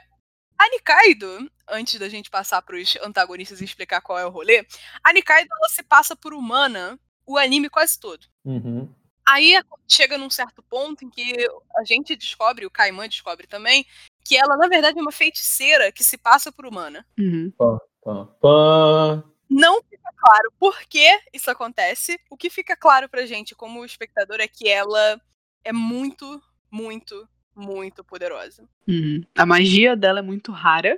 [0.57, 4.65] a Nikaido, antes da gente passar para os antagonistas e explicar qual é o rolê,
[5.03, 8.25] a Nikaido ela se passa por humana o anime quase todo.
[8.43, 8.93] Uhum.
[9.27, 11.33] Aí chega num certo ponto em que
[11.77, 13.85] a gente descobre, o Kaiman descobre também,
[14.23, 17.05] que ela, na verdade, é uma feiticeira que se passa por humana.
[17.17, 17.51] Uhum.
[17.57, 19.23] Pã, pã, pã.
[19.49, 22.19] Não fica claro por que isso acontece.
[22.29, 25.19] O que fica claro pra gente, como espectador, é que ela
[25.63, 26.41] é muito,
[26.71, 28.67] muito, muito poderosa.
[28.87, 29.23] Uhum.
[29.35, 30.97] A magia dela é muito rara.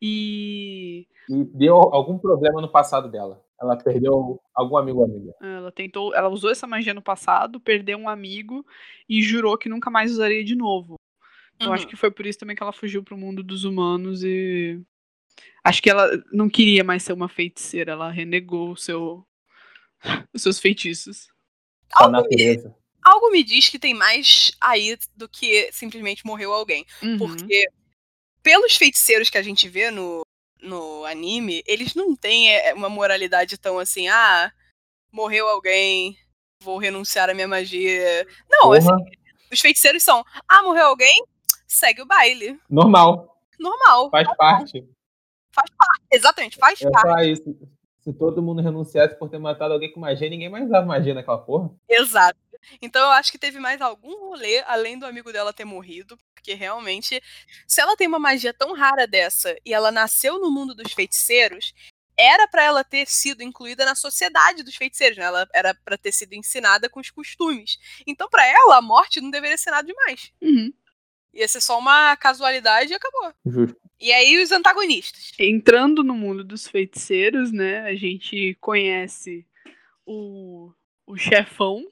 [0.00, 1.06] E.
[1.28, 3.42] E deu algum problema no passado dela.
[3.60, 5.34] Ela perdeu algum amigo ou amiga.
[5.40, 8.64] Ela tentou, ela usou essa magia no passado, perdeu um amigo
[9.06, 10.94] e jurou que nunca mais usaria de novo.
[11.54, 11.74] Então uhum.
[11.74, 14.80] acho que foi por isso também que ela fugiu pro mundo dos humanos e
[15.64, 19.26] acho que ela não queria mais ser uma feiticeira, ela renegou o seu
[20.32, 21.28] os seus feitiços.
[21.94, 26.86] A natureza algo me diz que tem mais aí do que simplesmente morreu alguém.
[27.02, 27.18] Uhum.
[27.18, 27.68] Porque,
[28.42, 30.22] pelos feiticeiros que a gente vê no,
[30.60, 34.52] no anime, eles não têm é, uma moralidade tão assim, ah,
[35.10, 36.16] morreu alguém,
[36.62, 38.26] vou renunciar à minha magia.
[38.48, 38.88] Não, assim,
[39.52, 41.24] os feiticeiros são, ah, morreu alguém,
[41.66, 42.58] segue o baile.
[42.68, 43.38] Normal.
[43.58, 44.10] Normal.
[44.10, 44.84] Faz parte.
[45.52, 47.32] Faz parte, exatamente, faz é parte.
[47.32, 47.56] Isso.
[48.00, 51.38] Se todo mundo renunciasse por ter matado alguém com magia, ninguém mais usava magia naquela
[51.38, 51.70] porra.
[51.88, 52.38] Exato.
[52.80, 56.54] Então eu acho que teve mais algum rolê além do amigo dela ter morrido, porque
[56.54, 57.22] realmente,
[57.66, 61.74] se ela tem uma magia tão rara dessa e ela nasceu no mundo dos feiticeiros,
[62.16, 65.24] era para ela ter sido incluída na sociedade dos feiticeiros, né?
[65.24, 67.78] Ela era para ter sido ensinada com os costumes.
[68.06, 70.30] Então, para ela, a morte não deveria ser nada demais.
[70.40, 70.70] Uhum.
[71.32, 73.32] Ia ser só uma casualidade e acabou.
[73.46, 73.80] Justo.
[74.00, 75.32] E aí, os antagonistas.
[75.38, 77.80] Entrando no mundo dos feiticeiros, né?
[77.82, 79.46] A gente conhece
[80.06, 80.72] o,
[81.06, 81.86] o chefão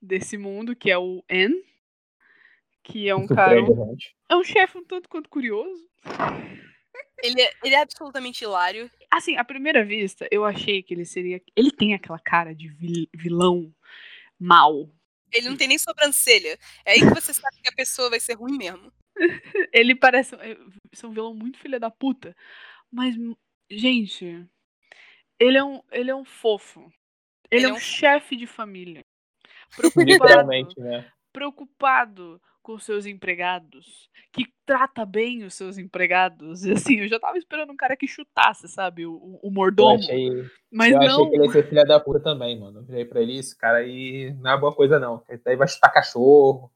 [0.00, 1.52] desse mundo, que é o En.
[2.82, 3.58] Que é um cara.
[4.28, 5.88] É um chefe um tanto quanto curioso.
[7.22, 8.90] Ele é, ele é absolutamente hilário.
[9.10, 11.40] Assim, à primeira vista, eu achei que ele seria.
[11.56, 13.74] Ele tem aquela cara de vil- vilão
[14.38, 14.90] mal.
[15.32, 16.58] Ele não tem nem sobrancelha.
[16.84, 18.92] É aí que você sabe que a pessoa vai ser ruim mesmo.
[19.72, 20.56] Ele parece é,
[20.92, 22.34] ser um vilão muito filha da puta.
[22.90, 23.14] Mas,
[23.70, 24.46] gente,
[25.38, 26.80] ele é um, ele é um fofo.
[27.50, 29.04] Ele, Ele é é um um- chefe de família.
[29.76, 31.10] Preocupado, Literalmente, né?
[31.32, 36.64] preocupado com seus empregados, que trata bem os seus empregados.
[36.64, 39.52] E assim, eu já tava esperando um cara que chutasse, sabe, o, o- o Eu
[39.52, 39.94] mordomo.
[39.98, 40.30] achei,
[40.72, 41.06] Mas eu não.
[41.06, 42.78] achei que ele ia ser filha da puta também, mano.
[42.78, 45.22] Eu virei pra ele, esse cara aí não é boa coisa, não.
[45.28, 46.72] Esse daí vai chutar cachorro,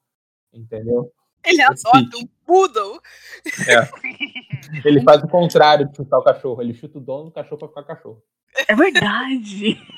[0.52, 1.10] entendeu?
[1.44, 3.00] Ele Esse adota um poodle.
[4.84, 6.60] Ele faz o contrário de chutar o cachorro.
[6.62, 8.22] Ele chuta o dono do cachorro pra ficar cachorro.
[8.66, 9.78] É verdade.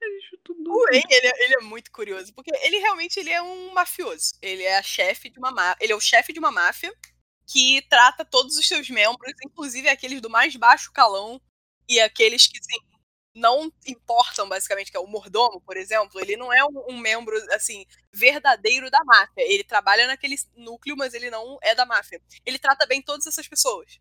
[0.00, 0.84] ele chuta o.
[0.84, 4.34] Wayne, ele, é- ele é muito curioso, porque ele realmente ele é um mafioso.
[4.42, 6.92] Ele é a chefe de uma má- ele é o chefe de uma máfia
[7.46, 11.40] que trata todos os seus membros, inclusive aqueles do mais baixo calão
[11.88, 12.78] e aqueles que assim,
[13.34, 17.34] não importam basicamente, que é o mordomo, por exemplo, ele não é um, um membro
[17.54, 19.42] assim verdadeiro da máfia.
[19.42, 22.20] Ele trabalha naquele núcleo, mas ele não é da máfia.
[22.44, 23.98] Ele trata bem todas essas pessoas.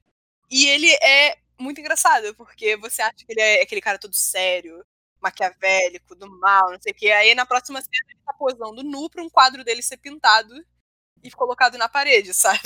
[0.50, 4.84] E ele é muito engraçado, porque você acha que ele é aquele cara todo sério,
[5.22, 7.12] maquiavélico, do mal, não sei o quê.
[7.12, 10.54] Aí na próxima cena ele tá posando nu pra um quadro dele ser pintado
[11.24, 12.60] e colocado na parede, sabe?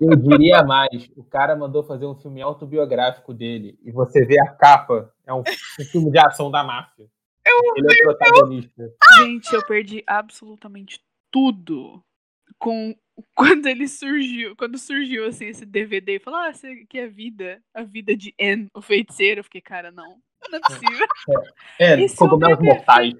[0.00, 4.48] Eu diria mais, o cara mandou fazer um filme autobiográfico dele e você vê a
[4.48, 7.06] capa, é um, um filme de ação da máfia.
[7.76, 8.94] Ele é o protagonista.
[9.18, 12.02] Gente, eu perdi absolutamente tudo
[12.58, 12.94] com
[13.34, 17.08] quando ele surgiu, quando surgiu assim esse DVD e falou: "Ah, essa aqui é a
[17.08, 19.40] vida, a vida de N, o feiticeiro".
[19.40, 20.20] Eu fiquei, cara, não.
[20.50, 21.06] Não é possível.
[21.80, 23.14] É, Esse cogumelos é mortais.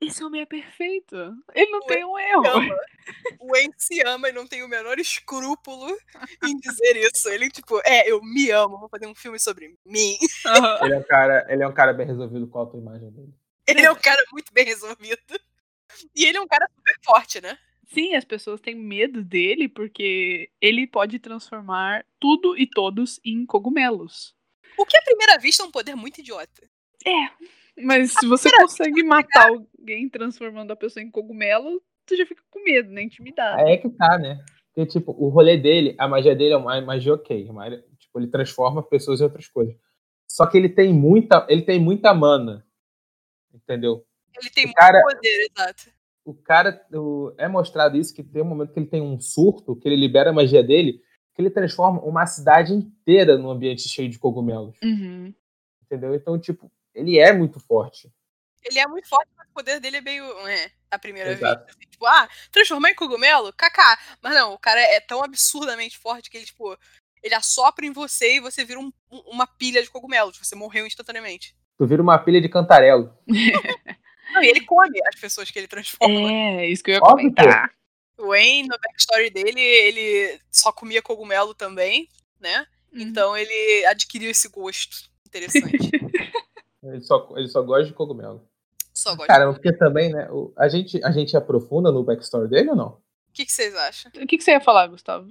[0.00, 1.16] Esse homem é perfeito.
[1.54, 2.46] Ele não Ué, tem um erro.
[2.46, 2.76] ama.
[3.40, 5.88] O Wayne se ama e não tem o menor escrúpulo
[6.44, 7.28] em dizer isso.
[7.28, 10.18] Ele, tipo, é, eu me amo, vou fazer um filme sobre mim.
[10.46, 10.78] Aham.
[10.84, 13.34] Ele é um cara, ele é um cara bem resolvido com a autoimagem dele.
[13.66, 15.40] Ele é um cara muito bem resolvido.
[16.14, 17.58] E ele é um cara super forte, né?
[17.86, 24.34] Sim, as pessoas têm medo dele porque ele pode transformar tudo e todos em cogumelos.
[24.76, 26.68] O que à primeira vista é um poder muito idiota.
[27.82, 32.62] Mas se você consegue matar alguém transformando a pessoa em cogumelo, tu já fica com
[32.64, 33.02] medo, né?
[33.02, 33.60] Intimidado.
[33.68, 34.42] É que tá, né?
[34.74, 37.48] Porque, tipo, o rolê dele, a magia dele é uma magia ok.
[37.50, 39.74] uma- tipo, ele transforma pessoas em outras coisas.
[40.30, 42.64] Só que ele tem muita, ele tem muita mana.
[43.52, 44.04] Entendeu?
[44.40, 45.90] Ele tem O muito cara- poder, exato.
[46.24, 49.74] O cara, o- é mostrado isso, que tem um momento que ele tem um surto,
[49.74, 51.00] que ele libera a magia dele,
[51.34, 54.76] que ele transforma uma cidade inteira num ambiente cheio de cogumelos.
[54.82, 55.32] Uhum.
[55.84, 56.14] Entendeu?
[56.14, 58.10] Então, tipo, ele é muito forte.
[58.64, 60.24] Ele é muito forte, mas o poder dele é meio.
[60.48, 61.64] É, à primeira Exato.
[61.64, 61.78] vista.
[61.78, 63.52] assim, tipo, ah, transformar em cogumelo?
[63.52, 63.98] Kaká.
[64.22, 66.76] Mas não, o cara é tão absurdamente forte que ele, tipo,
[67.22, 70.36] ele assopra em você e você vira um- um- uma pilha de cogumelos.
[70.38, 71.54] Você morreu instantaneamente.
[71.78, 73.16] Tu vira uma pilha de cantarelo.
[74.34, 76.30] Não, e ele come as pessoas que ele transforma.
[76.30, 77.44] É, isso que eu ia Óbvio que é.
[77.44, 77.72] comentar.
[78.18, 82.08] O Wayne, no backstory dele, ele só comia cogumelo também,
[82.40, 82.66] né?
[82.92, 83.00] Uhum.
[83.02, 85.62] Então ele adquiriu esse gosto interessante.
[86.82, 88.46] Ele só, ele só gosta de cogumelo.
[88.94, 89.26] Só gosto.
[89.28, 90.28] Cara, porque também, né?
[90.30, 92.88] o- a, gente, a gente aprofunda no backstory dele ou não?
[93.28, 94.10] O que, que vocês acham?
[94.16, 95.30] O que, que você ia falar, Gustavo?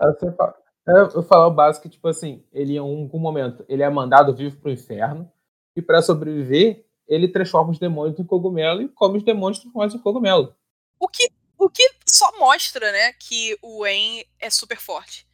[0.00, 0.54] Eu, falo-
[0.86, 4.56] eu, eu falo o básico, tipo assim, ele em algum momento ele é mandado vivo
[4.58, 5.30] pro inferno,
[5.76, 9.98] e pra sobreviver, ele transforma os demônios em cogumelo e come os demônios transformados em
[9.98, 10.54] cogumelo.
[10.98, 15.26] O que, o que só mostra, né, que o Wayne é super forte.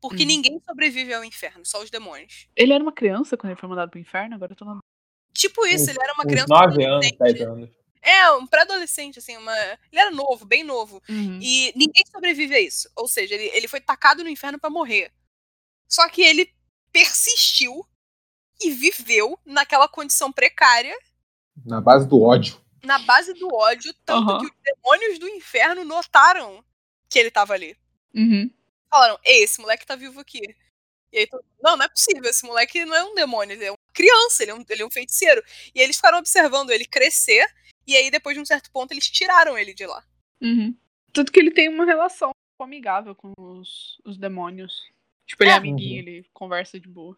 [0.00, 0.28] Porque Uhum.
[0.28, 2.46] ninguém sobrevive ao inferno, só os demônios.
[2.54, 4.78] Ele era uma criança quando ele foi mandado pro inferno, agora eu tô na...
[5.32, 6.46] Tipo isso, Uns- ele era uma criança.
[6.48, 7.10] 9 anos.
[7.18, 7.70] 10 anos.
[8.00, 9.54] É, um pré-adolescente, assim, uma.
[9.56, 11.02] Ele era novo, bem novo.
[11.08, 11.38] Uhum.
[11.42, 12.88] E ninguém sobrevive a isso.
[12.96, 15.12] Ou seja, ele, ele foi tacado no inferno pra morrer.
[15.88, 16.52] Só que ele
[16.92, 17.84] persistiu
[18.60, 20.96] e viveu naquela condição precária,
[21.64, 22.60] Na base do ódio.
[22.84, 24.38] na base do ódio, tanto Aham.
[24.40, 26.64] que os demônios do inferno notaram
[27.10, 27.76] que ele tava ali.
[28.14, 28.50] Uhum.
[28.90, 30.40] Falaram, ei, esse moleque tá vivo aqui.
[31.12, 33.64] E aí, todo mundo, não, não é possível, esse moleque não é um demônio, ele
[33.64, 35.42] é uma criança, ele é um, ele é um feiticeiro.
[35.74, 37.46] E aí eles ficaram observando ele crescer,
[37.86, 40.04] e aí depois de um certo ponto eles tiraram ele de lá.
[40.42, 40.76] Uhum.
[41.12, 44.82] Tanto que ele tem uma relação amigável com os, os demônios.
[45.26, 45.56] Tipo, ele é É.
[45.56, 47.16] amiguinho, ele conversa de boa.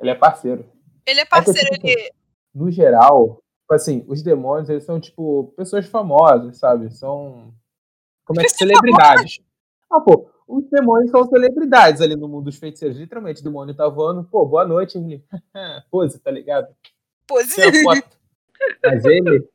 [0.00, 0.70] Ele é parceiro.
[1.06, 2.10] Ele é parceiro, tipo, ele.
[2.54, 6.90] No geral, tipo assim, os demônios, eles são, tipo, pessoas famosas, sabe?
[6.94, 7.52] São.
[8.24, 9.40] Como é que celebridades.
[9.90, 12.96] Ah, pô, os demônios são celebridades ali no mundo dos feiticeiros.
[12.96, 15.22] Literalmente, o demônio tá voando, pô, boa noite, ele.
[15.90, 16.74] Pose, tá ligado?
[17.26, 17.54] Pose.
[18.82, 19.46] Mas ele,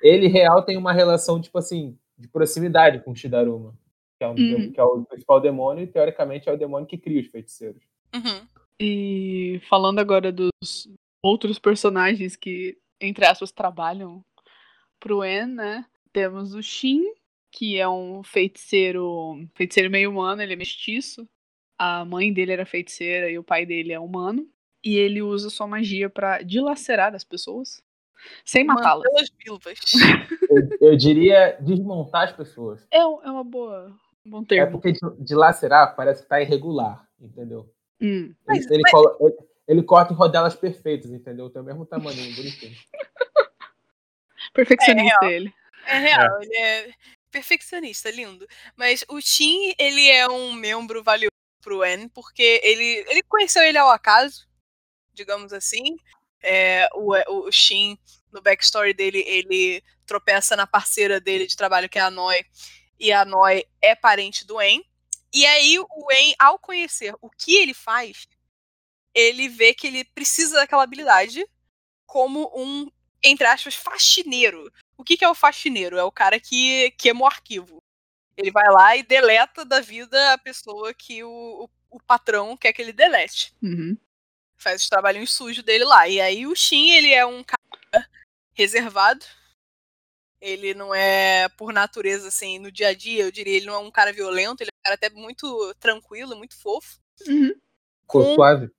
[0.00, 3.74] ele real tem uma relação, tipo assim, de proximidade com o Shidaruma.
[4.18, 4.72] Que é, um, Uhum.
[4.72, 7.82] que é o principal demônio e, teoricamente, é o demônio que cria os feiticeiros.
[8.14, 8.46] Uhum.
[8.80, 10.50] E falando agora dos
[11.22, 14.24] outros personagens que, entre aspas, trabalham
[15.00, 15.84] pro En, né?
[16.12, 17.02] Temos o Shin,
[17.50, 21.28] que é um feiticeiro, feiticeiro meio humano, ele é mestiço.
[21.78, 24.46] A mãe dele era feiticeira e o pai dele é humano.
[24.84, 27.82] E ele usa sua magia pra dilacerar as pessoas,
[28.44, 29.04] sem matá-las.
[30.48, 32.86] Eu, eu diria desmontar as pessoas.
[32.90, 33.92] É, um- é uma boa,
[34.24, 34.72] um bom É termo.
[34.72, 37.68] porque de, de lacerar parece que tá irregular, entendeu?
[38.00, 38.32] Hum.
[38.46, 39.36] Mas- ele, ele colo- ele-
[39.68, 41.50] ele corta em rodelas perfeitas, entendeu?
[41.50, 42.76] Tem o mesmo tamanho, bonitinho.
[44.54, 45.52] Perfeccionista ele.
[45.86, 46.90] É real, ele é
[47.36, 48.48] perfeccionista, lindo.
[48.74, 53.76] Mas o Shin, ele é um membro valioso pro En, porque ele, ele conheceu ele
[53.76, 54.48] ao acaso,
[55.12, 55.96] digamos assim.
[56.42, 57.12] É, o,
[57.46, 57.98] o Shin,
[58.32, 62.42] no backstory dele, ele tropeça na parceira dele de trabalho, que é a Noi,
[62.98, 64.82] e a Noi é parente do En.
[65.30, 68.26] E aí o En, ao conhecer o que ele faz,
[69.12, 71.46] ele vê que ele precisa daquela habilidade
[72.06, 72.90] como um,
[73.22, 74.72] entre aspas, faxineiro.
[74.96, 75.98] O que, que é o faxineiro?
[75.98, 77.82] É o cara que queima o arquivo.
[78.36, 82.72] Ele vai lá e deleta da vida a pessoa que o, o, o patrão quer
[82.72, 83.54] que ele delete.
[83.62, 83.96] Uhum.
[84.56, 86.08] Faz os trabalhinhos sujos dele lá.
[86.08, 88.08] E aí o Shin, ele é um cara
[88.52, 89.24] reservado.
[90.40, 93.78] Ele não é, por natureza, assim, no dia a dia, eu diria, ele não é
[93.78, 96.98] um cara violento, ele é um cara até muito tranquilo, muito fofo.
[97.26, 97.54] Uhum.
[98.06, 98.70] Com- suave?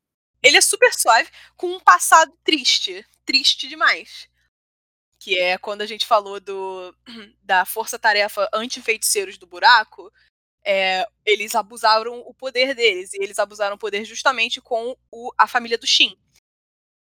[0.41, 3.06] Ele é super suave, com um passado triste.
[3.25, 4.30] Triste demais.
[5.19, 6.95] Que é quando a gente falou do
[7.43, 10.12] da força-tarefa anti-feiticeiros do buraco.
[10.65, 13.13] é, eles abusaram o poder deles.
[13.13, 16.17] E eles abusaram o poder justamente com o- a família do Shin.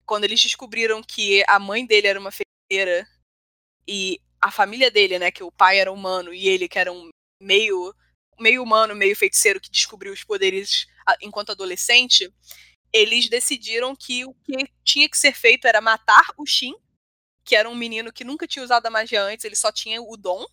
[0.05, 3.07] Quando eles descobriram que a mãe dele era uma feiticeira
[3.87, 7.09] e a família dele, né, que o pai era humano e ele que era um
[7.41, 7.93] meio
[8.39, 10.87] meio humano, meio feiticeiro que descobriu os poderes
[11.21, 12.33] enquanto adolescente,
[12.91, 16.73] eles decidiram que o que tinha que ser feito era matar o Shin,
[17.43, 20.15] que era um menino que nunca tinha usado a magia antes, ele só tinha o
[20.17, 20.45] dom.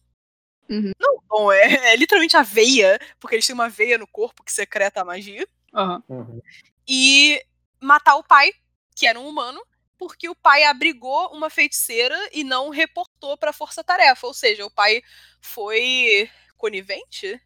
[0.69, 0.93] Uhum.
[0.99, 4.43] Não o dom, é, é literalmente a veia, porque eles têm uma veia no corpo
[4.45, 5.47] que secreta a magia.
[5.75, 6.03] Aham.
[6.09, 6.41] Uhum.
[6.89, 7.43] E
[7.81, 8.53] matar o pai,
[8.95, 9.65] que era um humano,
[9.99, 14.27] porque o pai abrigou uma feiticeira e não reportou pra força-tarefa.
[14.27, 15.03] Ou seja, o pai
[15.41, 17.41] foi conivente?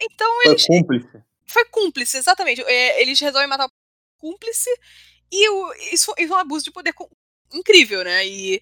[0.00, 1.22] Então Foi eles cúmplice.
[1.46, 2.62] foi cúmplice, exatamente.
[2.62, 3.70] É, eles resolvem matar o
[4.18, 4.70] cúmplice
[5.32, 7.08] e o- isso, isso é um abuso de poder com-
[7.52, 8.26] incrível, né?
[8.26, 8.60] E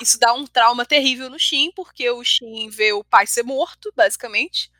[0.00, 3.92] isso dá um trauma terrível no Shin, porque o Shin vê o pai ser morto,
[3.94, 4.70] basicamente,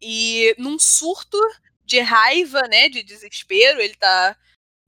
[0.00, 1.38] e num surto
[1.84, 4.36] de raiva, né, de desespero, ele tá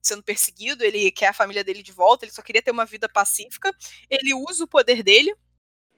[0.03, 3.07] sendo perseguido, ele quer a família dele de volta, ele só queria ter uma vida
[3.09, 3.75] pacífica,
[4.09, 5.35] ele usa o poder dele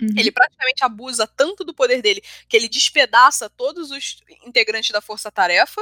[0.02, 0.10] Uhum.
[0.18, 5.82] ele praticamente abusa tanto do poder dele que ele despedaça todos os integrantes da força-tarefa.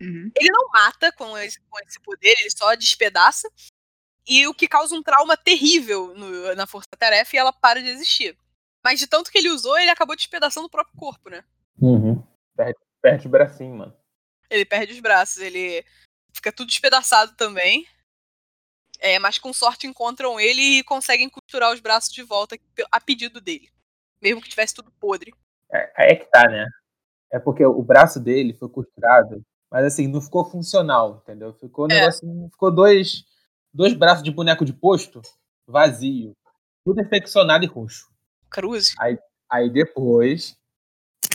[0.00, 0.30] Uhum.
[0.34, 3.50] Ele não mata com esse, com esse poder, ele só despedaça.
[4.26, 8.36] E o que causa um trauma terrível no- na força-tarefa e ela para de existir.
[8.84, 11.44] Mas de tanto que ele usou, ele acabou despedaçando o próprio corpo, né?
[11.80, 12.22] Uhum.
[12.56, 13.96] Perde, perde o bracinho, mano.
[14.50, 15.84] Ele perde os braços, ele
[16.32, 17.86] fica tudo despedaçado também.
[18.98, 22.56] É, mas com sorte encontram ele e conseguem costurar os braços de volta
[22.90, 23.68] a pedido dele.
[24.20, 25.34] Mesmo que tivesse tudo podre.
[25.72, 26.68] É, aí é que tá, né?
[27.32, 31.52] É porque o braço dele foi costurado, mas assim, não ficou funcional, entendeu?
[31.54, 32.00] Ficou um É.
[32.00, 32.48] negócio.
[32.52, 33.24] Ficou dois,
[33.72, 35.22] dois braços de boneco de posto
[35.66, 36.36] vazio.
[36.84, 38.10] Tudo infeccionado e roxo.
[38.50, 38.94] Cruz.
[39.48, 40.56] Aí depois,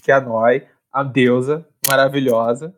[0.03, 2.77] que a Noi, a deusa maravilhosa,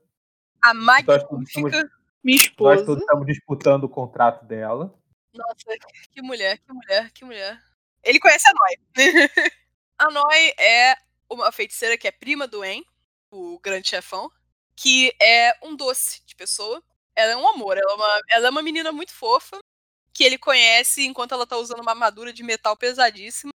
[0.62, 1.69] A nós magnífica.
[1.69, 1.91] estamos,
[2.24, 2.86] Minha nós esposa.
[2.86, 4.93] todos estamos disputando o contrato dela.
[5.34, 5.78] Nossa,
[6.12, 7.60] que mulher, que mulher, que mulher.
[8.04, 8.95] Ele conhece a Noi.
[9.98, 10.95] a Noi é
[11.30, 12.84] uma feiticeira que é prima do En,
[13.32, 14.30] o grande chefão,
[14.76, 16.84] que é um doce de pessoa.
[17.19, 19.60] Ela é um amor, ela é uma, ela é uma menina muito fofa,
[20.13, 23.51] que ele conhece enquanto ela tá usando uma armadura de metal pesadíssima,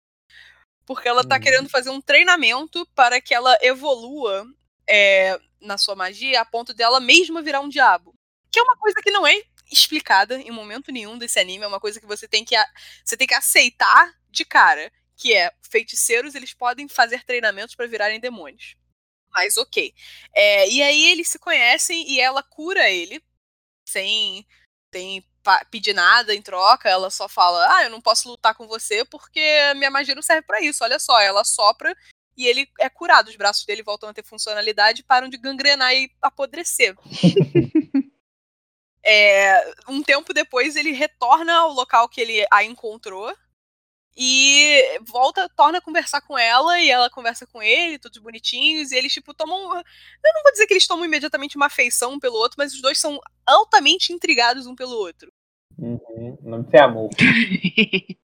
[0.86, 1.40] porque ela tá Uhum.
[1.40, 4.46] querendo fazer um treinamento para que ela evolua
[4.88, 8.14] é, na sua magia a ponto dela mesma virar um diabo.
[8.52, 11.80] Que é uma coisa que não é explicada em momento nenhum desse anime, é uma
[11.80, 12.54] coisa que você tem que,
[13.04, 18.20] você tem que aceitar de cara, que é feiticeiros eles podem fazer treinamentos para virarem
[18.20, 18.76] demônios.
[19.32, 19.94] Mas ok.
[20.34, 23.22] É, e aí eles se conhecem e ela cura ele
[23.84, 24.46] sem,
[24.92, 25.24] sem
[25.70, 29.40] pedir nada em troca, ela só fala: Ah, eu não posso lutar com você porque
[29.76, 30.82] minha magia não serve para isso.
[30.84, 31.94] Olha só, ela sopra
[32.36, 33.28] e ele é curado.
[33.28, 36.96] Os braços dele voltam a ter funcionalidade e param de gangrenar e apodrecer.
[39.04, 43.34] é, um tempo depois, ele retorna ao local que ele a encontrou
[44.16, 48.96] e volta, torna a conversar com ela, e ela conversa com ele, todos bonitinhos, e
[48.96, 49.58] eles, tipo, tomam.
[49.58, 52.80] Eu não vou dizer que eles tomam imediatamente uma afeição um pelo outro, mas os
[52.80, 55.32] dois são altamente intrigados um pelo outro.
[55.76, 56.38] Uhum.
[56.42, 57.10] Não tem amor.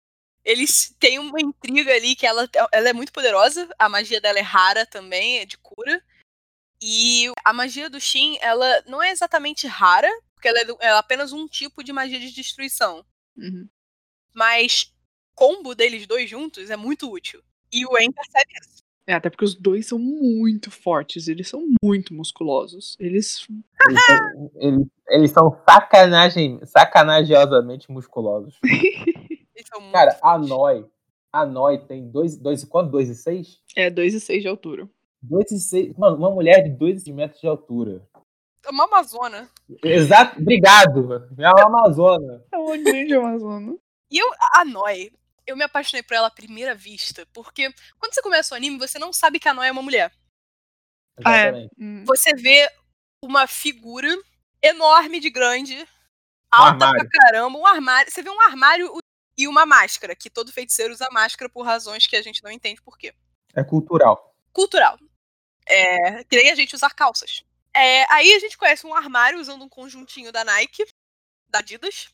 [0.44, 4.42] eles têm uma intriga ali que ela, ela é muito poderosa, a magia dela é
[4.42, 6.02] rara também, é de cura.
[6.80, 11.32] E a magia do Shin, ela não é exatamente rara, porque ela é, é apenas
[11.32, 13.04] um tipo de magia de destruição.
[13.36, 13.66] Uhum.
[14.34, 14.92] Mas
[15.34, 17.42] combo deles dois juntos é muito útil.
[17.72, 18.84] E o En percebe isso.
[19.06, 22.96] É, até porque os dois são muito fortes, eles são muito musculosos.
[22.98, 23.46] Eles.
[23.86, 28.58] Eles, são, eles, eles são sacanagem, sacanagiosamente musculosos.
[29.92, 30.86] Cara, a Noi.
[31.32, 32.92] A Noi tem dois, dois, quanto?
[32.92, 33.60] 2 e 6?
[33.76, 34.88] É, 2 e 6 de altura.
[35.20, 35.96] 2 e 6.
[35.98, 38.02] Mano, uma mulher de 2 metros de altura.
[38.64, 39.48] É uma Amazona.
[39.82, 41.28] Exato, obrigado.
[41.36, 42.42] É uma Amazona.
[42.50, 43.76] É uma grande Amazona.
[44.10, 45.10] E eu, a Noi,
[45.46, 48.98] eu me apaixonei por ela à primeira vista, porque quando você começa o anime, você
[48.98, 50.12] não sabe que a Noi é uma mulher.
[51.18, 51.70] Exatamente.
[51.78, 52.04] Ah, é.
[52.04, 52.70] Você vê
[53.22, 54.08] uma figura
[54.62, 55.86] enorme de grande,
[56.50, 57.08] alta armário.
[57.08, 58.10] pra caramba, um armário.
[58.10, 58.90] Você vê um armário
[59.36, 62.80] e uma máscara, que todo feiticeiro usa máscara por razões que a gente não entende
[62.80, 63.14] por quê.
[63.54, 64.34] É cultural.
[64.52, 64.98] Cultural.
[65.66, 67.44] É, que nem a gente usar calças.
[67.74, 70.86] É, aí a gente conhece um armário usando um conjuntinho da Nike,
[71.48, 72.08] da Adidas.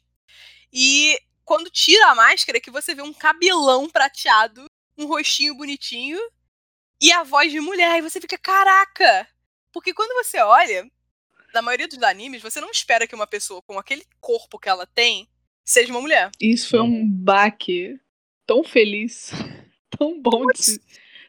[0.73, 4.64] E quando tira a máscara, é que você vê um cabelão prateado,
[4.96, 6.18] um rostinho bonitinho
[7.00, 7.98] e a voz de mulher.
[7.98, 9.29] E você fica, caraca!
[9.72, 10.90] Porque quando você olha,
[11.55, 14.87] na maioria dos animes, você não espera que uma pessoa com aquele corpo que ela
[14.87, 15.29] tem
[15.64, 16.31] seja uma mulher.
[16.40, 17.98] Isso foi um baque
[18.46, 19.31] tão feliz,
[19.96, 20.81] tão bom de se,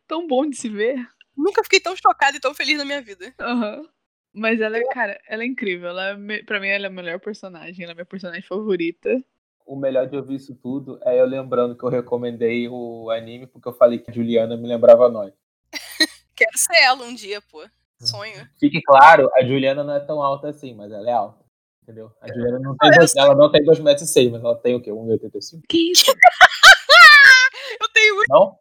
[0.07, 1.07] tão bom de se ver.
[1.35, 3.33] Nunca fiquei tão chocada e tão feliz na minha vida.
[3.39, 3.87] Aham.
[4.33, 5.89] Mas ela é, cara, ela é incrível.
[5.89, 7.83] Ela é, pra mim, ela é a melhor personagem.
[7.83, 9.23] Ela é a minha personagem favorita.
[9.65, 13.67] O melhor de ouvir isso tudo é eu lembrando que eu recomendei o anime porque
[13.67, 15.33] eu falei que a Juliana me lembrava nós.
[16.35, 17.63] Quero ser ela um dia, pô.
[17.99, 18.49] Sonho.
[18.59, 21.45] Fique claro, a Juliana não é tão alta assim, mas ela é alta.
[21.83, 22.11] Entendeu?
[22.21, 24.75] A Juliana não tem, dois, ela não tem 2,6 metros, e seis, mas ela tem
[24.75, 24.91] o quê?
[24.91, 25.61] 1,85?
[25.67, 26.05] Que isso?
[27.81, 28.59] Eu tenho Não?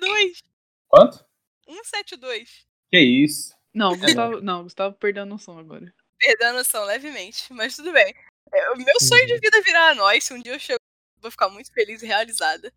[0.00, 0.42] 1,72.
[0.88, 1.24] Quanto?
[1.68, 2.64] 1,72.
[2.90, 3.54] Que isso?
[3.72, 5.92] Não, Gustavo, não, Gustavo perdeu a noção agora.
[6.18, 8.14] Perdendo a noção levemente, mas tudo bem.
[8.52, 10.24] É, O meu sonho de vida é virar a nós.
[10.24, 10.78] Se um dia eu chego,
[11.20, 12.72] vou ficar muito feliz e realizada.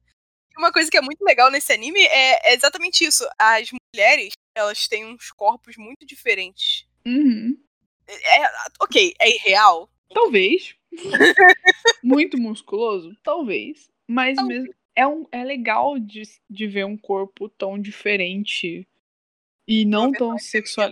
[0.52, 3.28] E uma coisa que é muito legal nesse anime é, é exatamente isso.
[3.40, 6.86] As mulheres, elas têm uns corpos muito diferentes.
[7.06, 7.58] Uhum.
[8.08, 8.44] É,
[8.82, 9.90] ok, é irreal.
[10.14, 10.76] Talvez.
[12.04, 13.16] Muito musculoso?
[13.24, 13.90] Talvez.
[14.08, 14.62] Mas Talvez.
[14.62, 14.76] mesmo.
[14.96, 18.88] É, um, é legal de, de ver um corpo tão diferente
[19.68, 20.92] e não tão sexual.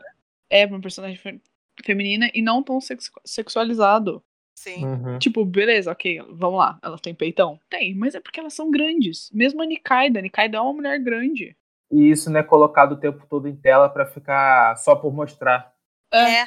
[0.50, 1.39] É, uma personagem fe-
[1.86, 4.24] feminina e não tão sex- sexualizado.
[4.62, 4.86] Sim.
[4.86, 5.17] Uhum.
[5.17, 6.78] Tipo, beleza, ok, vamos lá.
[6.84, 7.60] Elas têm peitão?
[7.67, 9.28] Tem, mas é porque elas são grandes.
[9.32, 10.19] Mesmo a Nikaida.
[10.19, 11.58] A Nikaida é uma mulher grande.
[11.91, 15.74] E isso não é colocado o tempo todo em tela pra ficar só por mostrar,
[16.13, 16.45] É,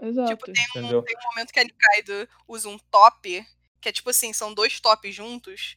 [0.00, 0.36] Exato.
[0.36, 1.02] tipo, tem um, entendeu?
[1.02, 3.44] tem um momento que a Nikaido usa um top,
[3.80, 5.76] que é tipo assim, são dois tops juntos.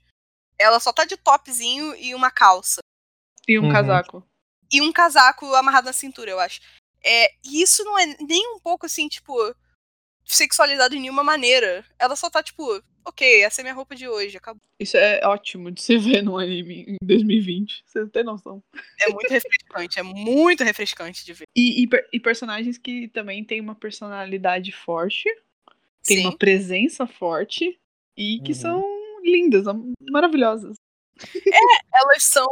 [0.59, 2.79] Ela só tá de topzinho e uma calça.
[3.47, 3.71] E um Uhum.
[3.71, 4.23] casaco.
[4.71, 6.61] e um casaco amarrado na cintura, eu acho.
[7.03, 9.33] É, e isso não é nem um pouco assim, tipo,
[10.35, 11.85] sexualizado de nenhuma maneira.
[11.99, 12.63] Ela só tá, tipo,
[13.05, 14.61] ok, essa é minha roupa de hoje, acabou.
[14.79, 17.83] Isso é ótimo de se ver num anime em 2020.
[17.85, 18.63] Você tem noção.
[18.99, 21.45] É muito refrescante, é muito refrescante de ver.
[21.55, 25.23] E, e e personagens que também têm uma personalidade forte,
[26.03, 26.23] têm Sim.
[26.25, 27.79] uma presença forte
[28.17, 28.57] e que Uhum.
[28.59, 28.83] são
[29.23, 29.65] lindas,
[30.11, 30.75] maravilhosas.
[31.93, 32.47] Elas são.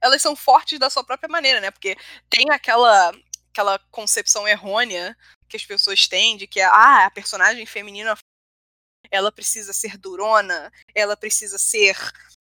[0.00, 1.72] Elas são fortes da sua própria maneira, né?
[1.72, 1.96] Porque
[2.30, 3.12] tem aquela,
[3.58, 5.16] aquela concepção errônea
[5.48, 8.16] que as pessoas têm de que ah, a personagem feminina
[9.10, 11.96] ela precisa ser durona, ela precisa ser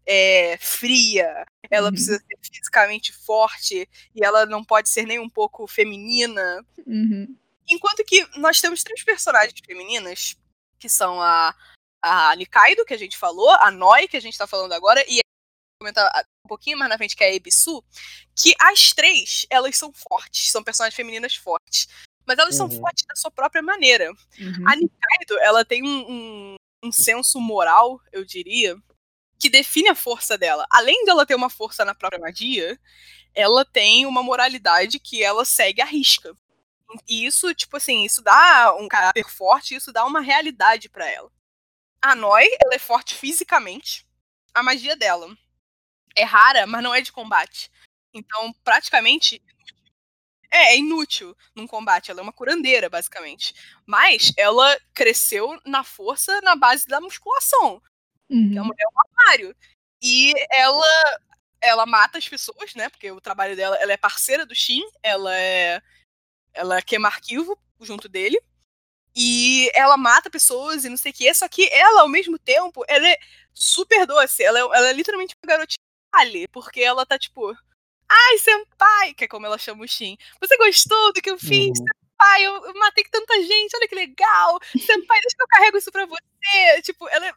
[0.05, 1.93] é, fria, ela Uhum.
[1.93, 6.63] precisa ser fisicamente forte e ela não pode ser nem um pouco feminina.
[6.85, 7.35] Uhum.
[7.67, 10.37] Enquanto que nós temos três personagens femininas,
[10.77, 11.55] que são a,
[12.01, 15.19] a Nikaido, que a gente falou, a Noi, que a gente tá falando agora, e
[15.19, 15.26] a
[15.79, 16.11] comentar
[16.43, 17.83] um pouquinho mais na frente, que é a Ebisu,
[18.35, 21.87] que as três, elas são fortes, são personagens femininas fortes.
[22.25, 22.79] Mas elas são Uhum.
[22.79, 24.11] fortes da sua própria maneira.
[24.39, 24.67] Uhum.
[24.67, 28.75] A Nikaido, ela tem um, um, um senso moral, eu diria,
[29.39, 30.65] que define a força dela.
[30.69, 32.77] Além dela ter uma força na própria magia,
[33.33, 36.35] ela tem uma moralidade que ela segue à risca.
[37.07, 41.31] E isso, tipo assim, isso dá um caráter forte, isso dá uma realidade pra ela.
[42.01, 44.05] A Noi, ela é forte fisicamente.
[44.53, 45.27] A magia dela
[46.17, 47.71] é rara, mas não é de combate.
[48.13, 49.41] Então, praticamente.
[50.49, 52.09] É, é inútil num combate.
[52.09, 53.53] Ela é uma curandeira, basicamente.
[53.85, 57.81] Mas ela cresceu na força na base da musculação.
[58.29, 58.59] Uhum.
[58.59, 59.55] A mulher é um armário.
[60.01, 61.19] E ela
[61.59, 62.87] ela mata as pessoas, né?
[62.87, 65.81] Porque o trabalho dela, ela é parceira do Shin, ela é
[66.53, 68.39] ela queima arquivo junto dele.
[69.15, 71.33] E ela mata pessoas e não sei o que.
[71.33, 73.17] Só que ela, ao mesmo tempo, ela é
[73.53, 74.43] super doce.
[74.43, 77.55] Ela é, ela é literalmente uma garotinha ali, porque ela tá tipo.
[78.09, 79.13] Ai, senpai!
[79.13, 80.17] Que é como ela chama o Shin.
[80.39, 81.77] Você gostou do que eu fiz?
[81.79, 81.85] Uhum.
[81.85, 84.59] Senpai, eu, eu matei tanta gente, olha que legal!
[84.71, 86.81] Senpai, deixa que eu carrego isso pra você!
[86.83, 87.33] Tipo, ela é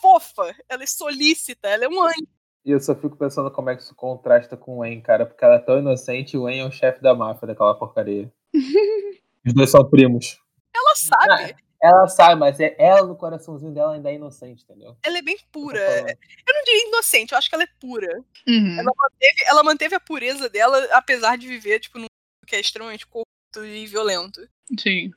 [0.00, 2.26] fofa, ela é solícita, ela é um anjo.
[2.64, 5.44] E eu só fico pensando como é que isso contrasta com o Wen, cara, porque
[5.44, 8.32] ela é tão inocente e o Wen é o chefe da máfia daquela porcaria.
[9.46, 10.40] Os dois são primos.
[10.74, 11.56] Ela sabe,
[11.86, 14.96] Ela sabe, mas é- ela no coraçãozinho dela ainda é inocente, entendeu?
[15.04, 15.78] ela é bem tô pura.
[15.80, 18.24] Eu não diria inocente, eu acho que ela é pura.
[18.48, 18.78] Uhum.
[18.80, 22.60] Ela manteve, ela manteve a pureza dela, apesar de viver, tipo, num mundo que é
[22.60, 24.40] extremamente corrupto e violento.
[24.80, 25.12] Sim.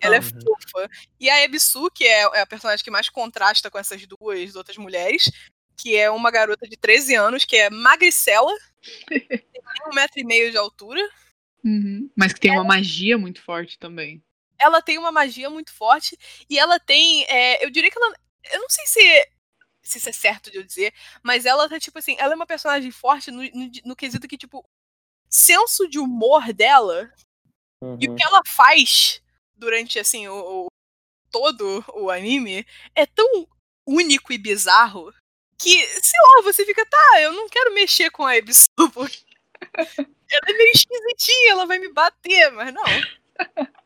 [0.00, 0.24] Ela é Uhum.
[0.44, 0.88] fofa.
[1.20, 4.76] E a Ebisu, que é, é a personagem que mais contrasta com essas duas outras
[4.76, 5.30] mulheres,
[5.76, 8.52] que é uma garota de 13 anos, que é magricela,
[9.08, 11.00] tem um metro e meio de altura.
[11.64, 12.10] Uhum.
[12.16, 14.22] Mas que tem uma magia muito forte também.
[14.60, 16.16] Ela tem uma magia muito forte
[16.48, 17.24] e ela tem.
[17.28, 18.14] é, eu diria que ela.
[18.52, 19.28] Eu não sei se,
[19.82, 22.46] se isso é certo de eu dizer, mas ela tá, tipo assim, ela é uma
[22.46, 24.64] personagem forte no, no, no quesito que, tipo,
[25.28, 27.12] senso de humor dela
[28.00, 28.16] E o Uhum.
[28.16, 29.22] que ela faz
[29.56, 30.68] durante, assim, o, o-
[31.30, 33.46] todo o anime é tão
[33.86, 35.12] único e bizarro
[35.58, 39.24] que, sei lá, você fica, tá, eu não quero mexer com a Ebisu, porque
[40.30, 42.84] ela é meio esquisitinha, ela vai me bater, mas não.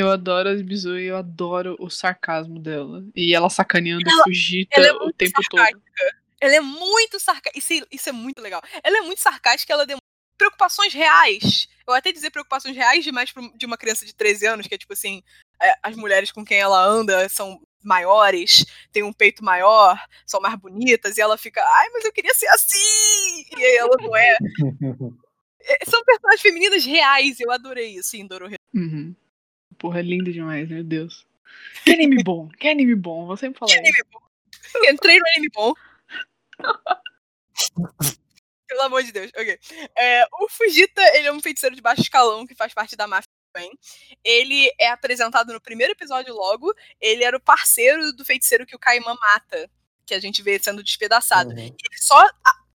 [0.00, 3.04] Eu adoro as Bizu e eu adoro o sarcasmo dela.
[3.14, 5.80] E ela sacaneando Ela- Fujita ela é o tempo sarcástica.
[5.80, 6.20] todo.
[6.40, 8.62] Ela é muito sarcástica, isso, isso é muito legal.
[8.82, 10.00] Ela é muito sarcástica, ela demonstra
[10.38, 11.68] preocupações reais.
[11.86, 14.94] Eu até dizer preocupações reais demais de uma criança de 13 anos, que é tipo
[14.94, 15.22] assim,
[15.60, 20.54] é, as mulheres com quem ela anda são maiores, têm um peito maior, são mais
[20.54, 23.44] bonitas, e ela fica, ai, mas eu queria ser assim!
[23.58, 24.38] E aí ela não é.
[25.62, 28.56] É, São personagens femininas reais, eu adorei isso em Dorohedoro.
[28.74, 29.14] Uhum.
[29.80, 31.26] Porra, é lindo demais, meu Deus.
[31.84, 34.20] Que anime bom, que anime bom, vou sempre falar Que anime bom.
[34.88, 35.72] Entrei no anime bom.
[38.68, 39.58] Pelo amor de Deus, ok.
[39.98, 43.26] É, o Fujita, ele é um feiticeiro de baixo escalão que faz parte da máfia
[43.52, 43.70] também.
[44.22, 46.72] Ele é apresentado no primeiro episódio logo.
[47.00, 49.68] Ele era o parceiro do feiticeiro que o Kaiman mata,
[50.06, 51.50] que a gente vê sendo despedaçado.
[51.50, 51.58] Uhum.
[51.58, 52.22] Ele só,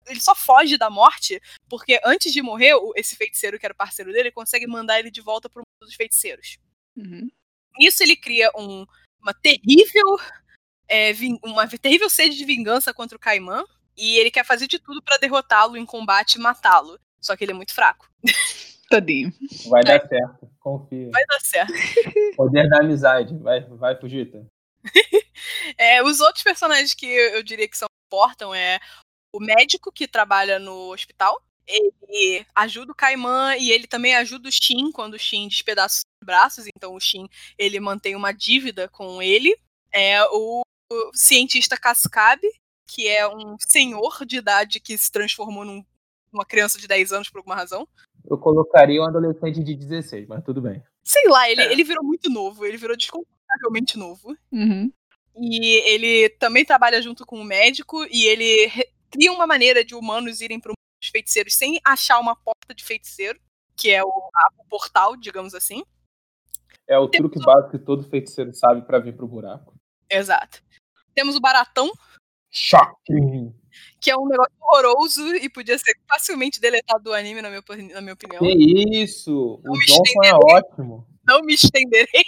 [0.07, 1.39] ele só foge da morte
[1.69, 5.11] porque antes de morrer, o- esse feiticeiro que era o parceiro dele consegue mandar ele
[5.11, 6.57] de volta pro mundo dos feiticeiros.
[6.95, 7.29] Uhum.
[7.79, 8.85] Nisso ele cria um-
[9.21, 10.17] uma terrível
[10.89, 11.11] é,
[11.43, 13.63] uma terrível sede de vingança contra o Kaiman
[13.97, 16.99] e ele quer fazer de tudo pra derrotá-lo em combate e matá-lo.
[17.21, 18.07] Só que ele é muito fraco.
[18.89, 19.33] Tadinho.
[19.69, 21.09] Vai dar certo, confia.
[21.09, 21.73] Vai dar certo.
[22.35, 23.35] Poder da amizade.
[23.37, 24.45] Vai, vai, Fujita.
[25.77, 28.79] É, os outros personagens que eu eu diria que são importam é
[29.33, 31.41] o médico que trabalha no hospital.
[31.65, 36.65] Ele ajuda o Kaiman e ele também ajuda o Shin quando o Shin despedaça braços.
[36.75, 39.55] Então o Shin ele mantém uma dívida com ele.
[39.91, 40.61] É o,
[40.91, 42.47] o cientista Cascabe,
[42.87, 45.85] que é um senhor de idade que se transformou num-
[46.31, 47.87] numa criança de 10 anos por alguma razão.
[48.27, 50.81] Eu colocaria um adolescente de 16, mas tudo bem.
[51.03, 51.71] Sei lá, ele, É.
[51.71, 54.35] ele virou muito novo, ele virou desconfortavelmente novo.
[54.51, 54.91] Uhum.
[55.35, 58.71] E ele também trabalha junto com o médico e ele
[59.11, 63.39] cria uma maneira de humanos irem para os feiticeiros sem achar uma porta de feiticeiro,
[63.75, 65.83] que é o, a- o portal, digamos assim.
[66.87, 69.73] É o truque básico que todo feiticeiro sabe pra vir pro buraco.
[70.09, 70.61] Exato.
[71.15, 71.91] Temos o Baratão,
[72.49, 73.51] Choque!
[73.99, 77.63] que é um negócio horroroso e podia ser facilmente deletado do anime, na minha,
[77.93, 78.39] na minha opinião.
[78.39, 79.59] Que isso!
[79.63, 81.07] Não O Johnson é ótimo.
[81.25, 82.23] Não me estenderei.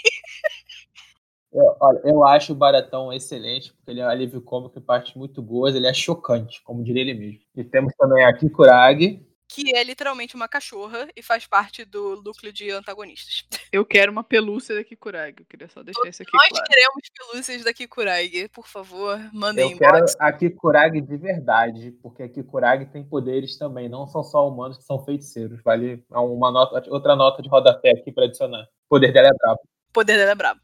[1.53, 5.15] Eu, olha, eu acho o Baratão excelente, porque ele é um alívio cômico em partes
[5.15, 7.39] muito boas, ele é chocante, como diria ele mesmo.
[7.55, 9.25] E temos também a Kikuragi,
[9.55, 13.45] Que é literalmente uma cachorra e faz parte do núcleo de antagonistas.
[13.71, 15.37] Eu quero uma pelúcia da Kikuragi.
[15.39, 16.65] Eu queria só deixar isso aqui Nós claro.
[16.65, 18.49] queremos pelúcias da Kikuragi.
[18.49, 23.87] Por favor, mandem eu quero a Kikuragi de verdade, porque a Kikuragi tem poderes também,
[23.87, 25.63] não são só humanos que são feiticeiros.
[25.63, 28.63] Vale uma nota, outra nota de rodapé aqui para adicionar.
[28.63, 29.61] O poder dela é brabo.
[29.89, 30.59] O poder dela é brabo.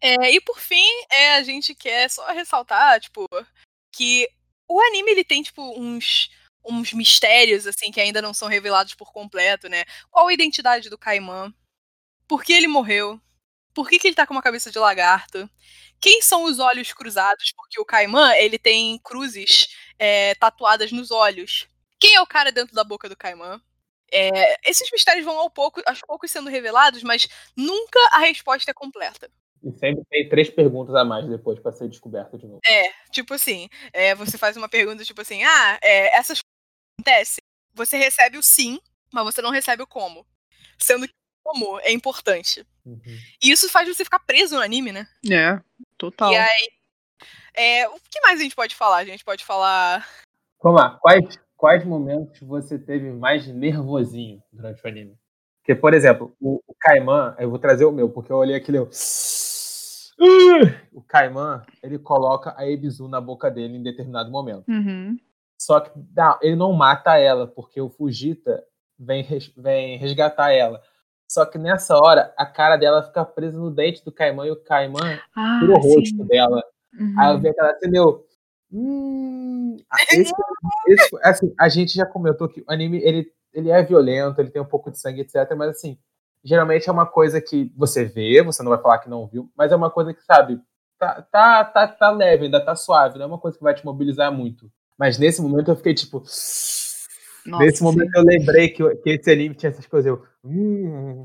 [0.00, 3.26] É, e por fim, é, a gente quer só ressaltar, tipo,
[3.92, 4.26] que
[4.66, 6.30] o anime ele tem, tipo, uns,
[6.64, 9.84] uns mistérios, assim, que ainda não são revelados por completo, né?
[10.10, 11.54] Qual a identidade do Kaiman?
[12.28, 13.20] Por que ele morreu?
[13.74, 15.48] Por que, que ele tá com uma cabeça de lagarto?
[16.00, 17.52] Quem são os olhos cruzados?
[17.52, 21.68] Porque o Caimã, ele tem cruzes é, tatuadas nos olhos.
[21.98, 23.60] Quem é o cara dentro da boca do Caimã?
[24.12, 28.74] É, esses mistérios vão ao pouco, aos poucos sendo revelados, mas nunca a resposta é
[28.74, 29.30] completa.
[29.62, 32.60] E sempre tem três perguntas a mais depois para ser descoberto de novo.
[32.66, 36.40] É, tipo assim, é, você faz uma pergunta tipo assim, ah, é, essas
[37.00, 37.42] coisas acontecem.
[37.74, 38.78] Você recebe o sim,
[39.12, 40.26] mas você não recebe o como.
[40.78, 42.66] Sendo que o como é importante.
[42.84, 43.00] Uhum.
[43.42, 45.06] E isso faz você ficar preso no anime, né?
[45.30, 45.60] É,
[45.96, 46.32] total.
[46.32, 46.70] E aí.
[47.54, 48.98] É, o que mais a gente pode falar?
[48.98, 50.06] A gente pode falar.
[50.62, 55.18] Vamos lá, quais, quais momentos você teve mais nervosinho durante o anime?
[55.58, 58.78] Porque, por exemplo, o, o Caimã, eu vou trazer o meu, porque eu olhei aquele.
[58.78, 58.88] Eu...
[60.92, 64.68] O Caimã, ele coloca a Ebizu na boca dele em determinado momento.
[64.68, 65.18] Uhum.
[65.70, 68.60] Só que não, ele não mata ela, porque o Fujita
[68.98, 70.82] vem, res- vem resgatar ela.
[71.30, 74.56] Só que nessa hora, a cara dela fica presa no dente do Caimã e o
[74.64, 74.98] Caimã
[75.36, 76.60] Ah, tira o rosto dela.
[76.98, 77.14] Uhum.
[77.16, 78.26] Aí eu vi aquela cena e eu.
[78.72, 79.76] Hum,
[80.10, 80.32] esse,
[80.88, 84.60] esse- assim, a gente já comentou que o anime ele, ele é violento, ele tem
[84.60, 85.54] um pouco de sangue, etc.
[85.56, 85.96] Mas assim,
[86.42, 89.70] geralmente é uma coisa que você vê, você não vai falar que não viu, mas
[89.70, 90.60] é uma coisa que, sabe,
[90.98, 93.84] tá, tá, tá, tá leve, ainda tá suave, não é uma coisa que vai te
[93.84, 94.68] mobilizar muito.
[95.00, 96.18] Mas nesse momento eu fiquei tipo.
[96.18, 97.84] Nossa, nesse sim.
[97.84, 100.06] momento eu lembrei que, que esse anime tinha essas coisas.
[100.10, 100.22] Eu.
[100.44, 101.24] Hum,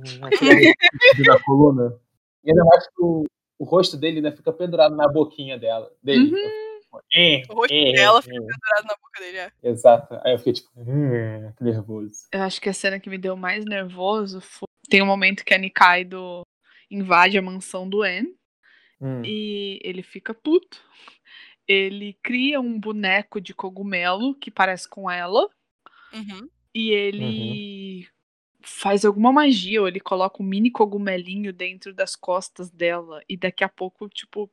[1.27, 1.99] na coluna.
[2.41, 3.25] E ainda mais que o,
[3.59, 5.91] o rosto dele ainda fica pendurado na boquinha dela.
[6.01, 6.31] Dele.
[6.31, 6.37] Uhum.
[6.37, 8.21] Eu fiquei, tipo, "Eh, O rosto eh, dela eh".
[8.21, 9.37] fica pendurado na boca dele.
[9.39, 9.51] é.
[9.61, 10.19] Exato.
[10.23, 12.13] Aí eu fiquei tipo, hum, que nervoso.
[12.31, 14.67] Eu acho que a cena que me deu mais nervoso foi.
[14.89, 16.43] Tem um momento que a Nikaido
[16.89, 18.33] invade a mansão do En
[19.01, 19.21] Hum.
[19.25, 20.81] e ele fica puto.
[21.67, 25.49] Ele cria um boneco de cogumelo que parece com ela
[26.13, 26.47] Uhum.
[26.73, 28.07] e ele
[28.61, 33.63] faz alguma magia, ou ele coloca um mini cogumelinho dentro das costas dela e daqui
[33.63, 34.49] a pouco, tipo,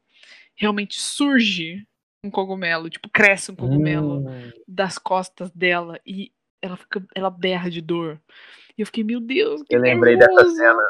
[0.55, 1.87] realmente surge
[2.25, 4.51] um cogumelo, tipo, cresce um cogumelo Hum.
[4.69, 8.21] das costas dela e ela fica, ela berra de dor.
[8.77, 10.89] E eu fiquei, meu Deus, que Eu lembrei dessa cena.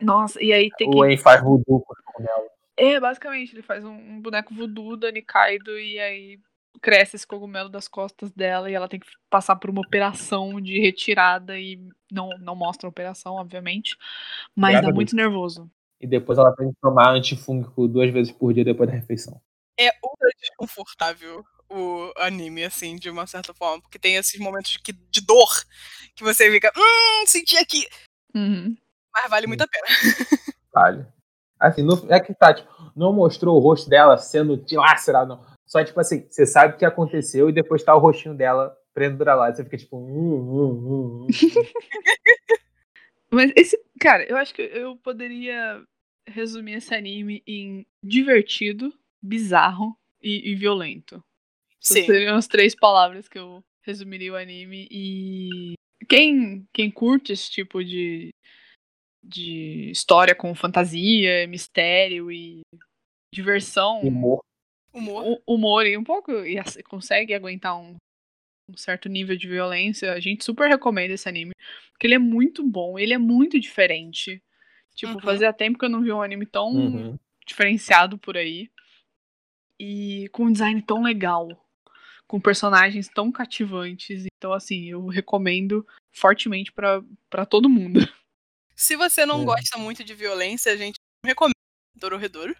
[0.00, 2.53] Nossa, e aí tem que O faz voodoo com o cogumelo.
[2.76, 6.40] É, basicamente, ele faz um, um boneco voodoo da Nikaido e aí
[6.82, 10.80] cresce esse cogumelo das costas dela e ela tem que passar por uma operação de
[10.80, 13.96] retirada e não, não mostra a operação, obviamente,
[14.54, 15.70] mas dá a muito nervoso.
[16.00, 19.40] E depois ela tem que tomar antifúngico duas vezes por dia depois da refeição.
[19.78, 23.80] É ultra desconfortável o anime, assim, de uma certa forma.
[23.80, 25.64] Porque tem esses momentos que, de dor
[26.14, 27.86] que você fica, hum, senti aqui.
[28.34, 28.76] Uhum.
[29.12, 29.86] Mas vale muito a pena.
[30.72, 31.06] Vale.
[31.66, 35.54] Assim, no, é que tá, tipo, não mostrou o rosto dela sendo dilacerado, não.
[35.66, 39.38] Só, tipo assim, você sabe o que aconteceu e depois tá o rostinho dela pendurado
[39.38, 39.52] lá.
[39.52, 39.96] Você fica tipo.
[39.96, 41.26] Hum, hum, hum, hum.
[43.32, 45.82] Mas esse, cara, eu acho que eu poderia
[46.26, 51.24] resumir esse anime em divertido, bizarro e, e violento.
[51.82, 52.06] Essas Sim.
[52.06, 54.86] seriam as três palavras que eu resumiria o anime.
[54.90, 55.74] E
[56.08, 58.30] quem, quem curte esse tipo de,
[59.26, 62.60] de história com fantasia, mistério e
[63.34, 64.44] diversão, Humor.
[64.92, 65.24] Humor.
[65.26, 67.96] hu- humor e um pouco e consegue aguentar um,
[68.70, 71.52] um certo nível de violência, a gente super recomenda esse anime.
[71.92, 74.42] Porque ele é muito bom, ele é muito diferente.
[74.94, 75.20] Tipo, Uhum.
[75.20, 77.18] fazia tempo que eu não vi um anime tão Uhum.
[77.46, 78.70] diferenciado por aí.
[79.80, 81.48] E com um design tão legal.
[82.26, 84.24] Com personagens tão cativantes.
[84.36, 88.00] Então, assim, eu recomendo fortemente pra todo mundo.
[88.76, 89.44] Se você não Uhum.
[89.46, 91.54] gosta muito de violência, a gente recomenda
[91.96, 92.54] Dororedoro.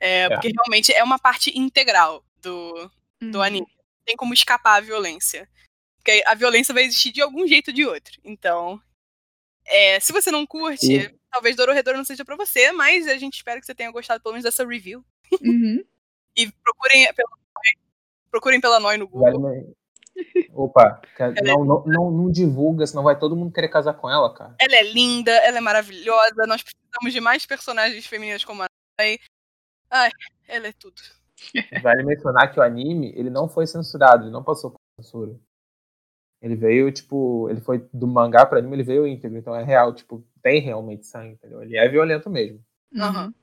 [0.00, 0.28] É, É.
[0.30, 2.90] Porque realmente é uma parte integral do,
[3.20, 3.42] do Uhum.
[3.42, 3.66] anime.
[4.04, 5.48] Tem como escapar a violência.
[5.98, 8.18] Porque a violência vai existir de algum jeito ou de outro.
[8.24, 8.80] Então,
[9.66, 13.34] é, se você não curte, E- talvez Dororedoro não seja pra você, mas a gente
[13.36, 15.04] espera que você tenha gostado pelo menos dessa review.
[15.42, 15.84] Uhum.
[16.36, 17.30] E procurem pela,
[18.30, 19.40] procurem pela Noi no Google.
[19.42, 19.74] Vale
[20.52, 24.32] Opa, cara, não, não, não, não divulga, senão vai todo mundo querer casar com ela,
[24.34, 24.56] cara.
[24.60, 26.46] Ela é linda, ela é maravilhosa.
[26.46, 28.66] Nós precisamos de mais personagens femininas como a.
[29.90, 30.10] Ai,
[30.48, 31.00] ela é tudo.
[31.82, 35.38] Vale mencionar que o anime, ele não foi censurado, ele não passou por censura.
[36.40, 39.94] Ele veio, tipo, ele foi do mangá pra anime, ele veio íntegro, então é real,
[39.94, 41.62] tipo, tem realmente sangue, entendeu?
[41.62, 42.64] Ele é violento mesmo,
[42.96, 43.34] Aham.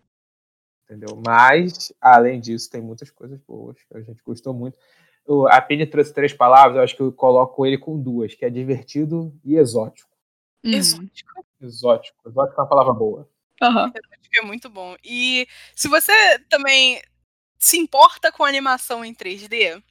[0.86, 1.22] entendeu?
[1.26, 4.78] Mas, além disso, tem muitas coisas boas que a gente gostou muito.
[5.50, 8.50] A Penny trouxe três palavras, eu acho que eu coloco ele com duas, que é
[8.50, 10.10] divertido e exótico.
[10.64, 10.74] Uhum.
[10.74, 11.46] Exótico.
[11.62, 12.30] Exótico.
[12.30, 13.30] Exótico é uma palavra boa.
[13.60, 14.96] Exótico é muito bom.
[15.04, 16.14] E se você
[16.50, 17.02] também
[17.58, 19.82] se importa com animação em 3D,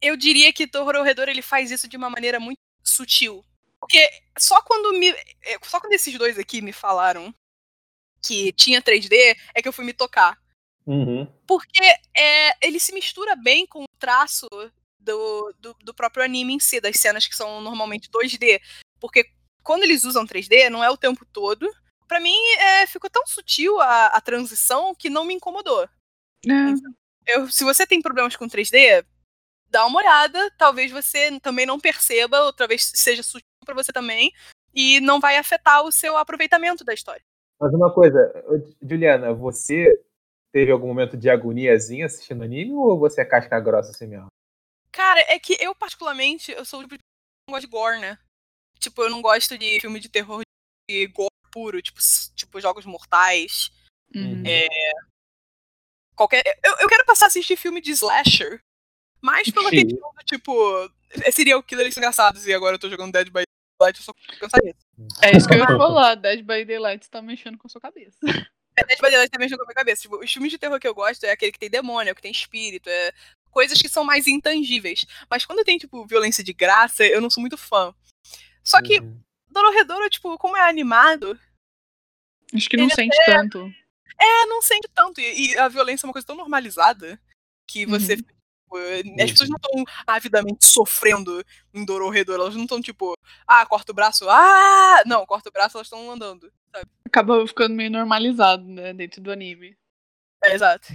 [0.00, 3.44] eu diria que Torredor ele faz isso de uma maneira muito sutil.
[3.80, 5.10] Porque só quando me.
[5.10, 7.34] é, Só quando esses dois aqui me falaram
[8.22, 10.40] que tinha 3D, é que eu fui me tocar.
[10.86, 11.26] Uhum.
[11.46, 11.82] Porque
[12.16, 14.48] é, ele se mistura bem com o traço
[15.04, 18.60] do, do, do, próprio anime em si, das cenas que são normalmente 2D.
[19.00, 19.26] Porque
[19.62, 21.68] quando eles usam 3D, não é o tempo todo.
[22.08, 25.84] Para mim, é, ficou tão sutil a, a, transição que não me incomodou.
[25.84, 26.74] É.
[27.26, 29.04] Eu, se você tem problemas com 3D,
[29.70, 30.50] dá uma olhada.
[30.58, 34.32] Talvez você também não perceba, ou talvez seja sutil para você também.
[34.74, 37.22] E não vai afetar o seu aproveitamento da história.
[37.60, 38.18] Mas uma coisa,
[38.82, 39.86] Juliana, você
[40.52, 44.26] teve algum momento de agoniazinha assistindo anime ou você é casca grossa assim mesmo?
[44.94, 47.00] Cara, é que eu, particularmente, eu sou o tipo de
[47.48, 48.16] não gosto de gore, né?
[48.78, 50.42] Tipo, eu não gosto de filme de terror
[50.88, 51.98] de gore puro, tipo,
[52.36, 53.72] tipo Jogos Mortais.
[54.14, 54.44] Uhum.
[54.46, 54.68] É...
[56.14, 56.44] Qualquer.
[56.62, 58.60] Eu, eu quero passar a assistir filme de slasher.
[59.20, 59.84] Mais pela Sim.
[59.84, 60.52] questão do tipo.
[61.32, 62.46] Serial killers engraçados.
[62.46, 63.42] E agora eu tô jogando Dead by
[63.80, 64.86] Daylight, eu só cansar disso.
[65.22, 66.14] É isso que eu ia falar.
[66.14, 68.16] Dead by Daylight tá mexendo com a sua cabeça.
[68.76, 70.02] É, Dead by Daylight tá mexendo com a minha cabeça.
[70.02, 72.30] Tipo, os filmes de terror que eu gosto é aquele que tem demônio, que tem
[72.30, 73.12] espírito, é
[73.54, 75.06] coisas que são mais intangíveis.
[75.30, 77.94] Mas quando tem, tipo, violência de graça, eu não sou muito fã.
[78.62, 79.20] Só que Uhum.
[79.48, 81.38] Dororedoro, tipo, como é animado,
[82.52, 83.72] Acho que não sente tanto.
[84.20, 85.20] é, não sente tanto.
[85.20, 87.20] E, e a violência é uma coisa tão normalizada
[87.70, 88.14] que você.
[88.14, 88.18] Uhum.
[88.18, 92.42] tipo, As pessoas não estão avidamente sofrendo em Dororedoro.
[92.42, 93.14] Elas não estão, tipo,
[93.46, 95.02] ah, corta o braço, ah!
[95.06, 96.52] Não, corta o braço, elas estão andando.
[96.74, 96.90] Sabe?
[97.06, 99.76] Acaba ficando meio normalizado, né, dentro do anime.
[100.42, 100.88] É, exato.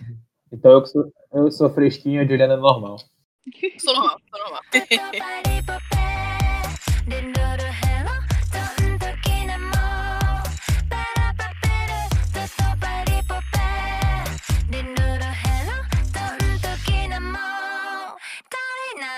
[0.52, 2.98] Então eu sou, eu sou fresquinho, a Juliana é normal.
[3.80, 4.62] Sou normal, sou normal.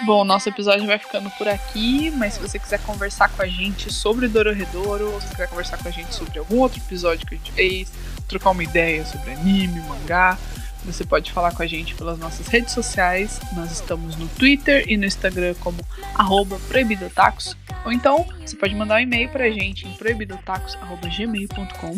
[0.05, 3.93] Bom, nosso episódio vai ficando por aqui, mas se você quiser conversar com a gente
[3.93, 7.37] sobre Dororedoro, ou se quiser conversar com a gente sobre algum outro episódio que a
[7.37, 7.91] gente fez,
[8.27, 10.39] trocar uma ideia sobre anime, mangá,
[10.85, 13.39] você pode falar com a gente pelas nossas redes sociais.
[13.53, 15.77] Nós estamos no Twitter e no Instagram como
[16.15, 17.55] arroba proibidotacos.
[17.85, 21.95] Ou então, você pode mandar um e-mail pra gente em proibidotacos.gmail.com.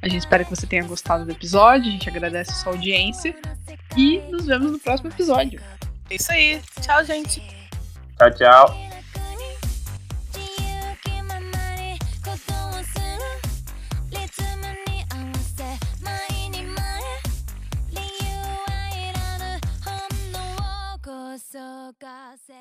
[0.00, 3.34] A gente espera que você tenha gostado do episódio, a gente agradece a sua audiência
[3.96, 5.60] e nos vemos no próximo episódio.
[6.10, 6.60] É isso aí.
[6.80, 7.42] Tchau, gente.
[8.16, 8.87] Tchau, tchau.
[21.50, 21.58] そ
[21.98, 22.52] がせ